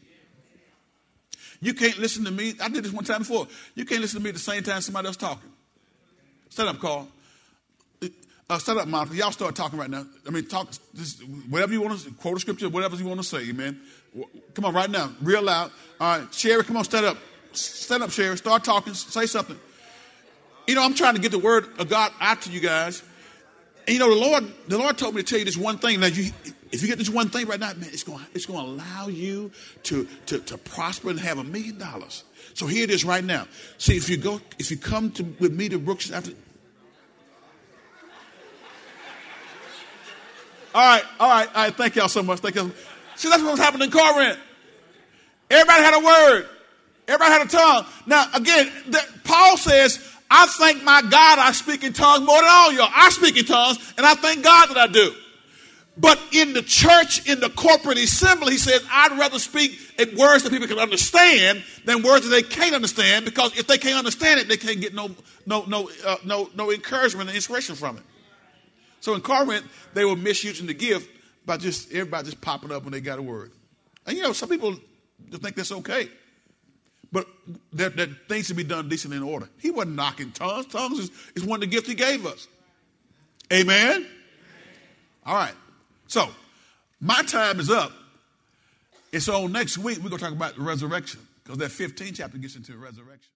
[1.61, 2.55] You can't listen to me.
[2.63, 3.47] I did this one time before.
[3.75, 5.51] You can't listen to me at the same time somebody else talking.
[6.49, 7.09] Stand up, Carl.
[8.51, 9.15] Uh, stand up, Monica.
[9.15, 10.07] Y'all start talking right now.
[10.27, 11.21] I mean, talk just
[11.51, 13.79] whatever you want to quote a scripture, whatever you want to say, man.
[14.55, 15.71] Come on, right now, real loud.
[16.01, 17.19] All right, Sherry, come on, stand up.
[17.53, 18.39] Stand up, Sherry.
[18.39, 18.95] Start talking.
[18.95, 19.59] Say something.
[20.67, 23.03] You know, I'm trying to get the word of God out to you guys.
[23.87, 26.01] And you know, the Lord, the Lord told me to tell you this one thing.
[26.01, 26.33] Now, you,
[26.73, 29.09] if you get this one thing right now, man, it's going, it's going to allow
[29.09, 29.51] you
[29.83, 32.25] to, to, to prosper and have a million dollars.
[32.55, 33.47] So here it is right now.
[33.77, 36.33] See, if you go, if you come to with me to Brooks after
[40.79, 41.75] All right, all right, all right.
[41.75, 42.39] Thank y'all so much.
[42.39, 42.73] Thank you.
[43.17, 44.39] See, that's what was happening in Corinth.
[45.51, 46.49] Everybody had a word.
[47.09, 47.87] Everybody had a tongue.
[48.07, 49.99] Now, again, the, Paul says,
[50.31, 52.93] I thank my God I speak in tongues more than all y'all.
[52.95, 55.13] I speak in tongues, and I thank God that I do.
[55.97, 60.45] But in the church, in the corporate assembly, he says, I'd rather speak in words
[60.45, 64.39] that people can understand than words that they can't understand, because if they can't understand
[64.39, 65.11] it, they can't get no,
[65.45, 68.05] no, no, uh, no, no encouragement and inspiration from it.
[69.09, 71.09] So in Corinth, they were misusing the gift
[71.47, 73.53] by just everybody just popping up when they got a word.
[74.05, 74.77] And you know, some people
[75.33, 76.11] think that's okay.
[77.11, 77.27] But
[77.73, 79.49] that, that things should be done decently in order.
[79.63, 80.67] He wasn't knocking tongues.
[80.67, 82.49] Tongues is, is one of the gifts he gave us.
[83.51, 84.07] Amen?
[85.25, 85.55] All right.
[86.07, 86.29] So,
[87.01, 87.93] my time is up.
[89.15, 92.57] And so next week, we're going to talk about resurrection because that 15th chapter gets
[92.57, 93.31] into resurrection.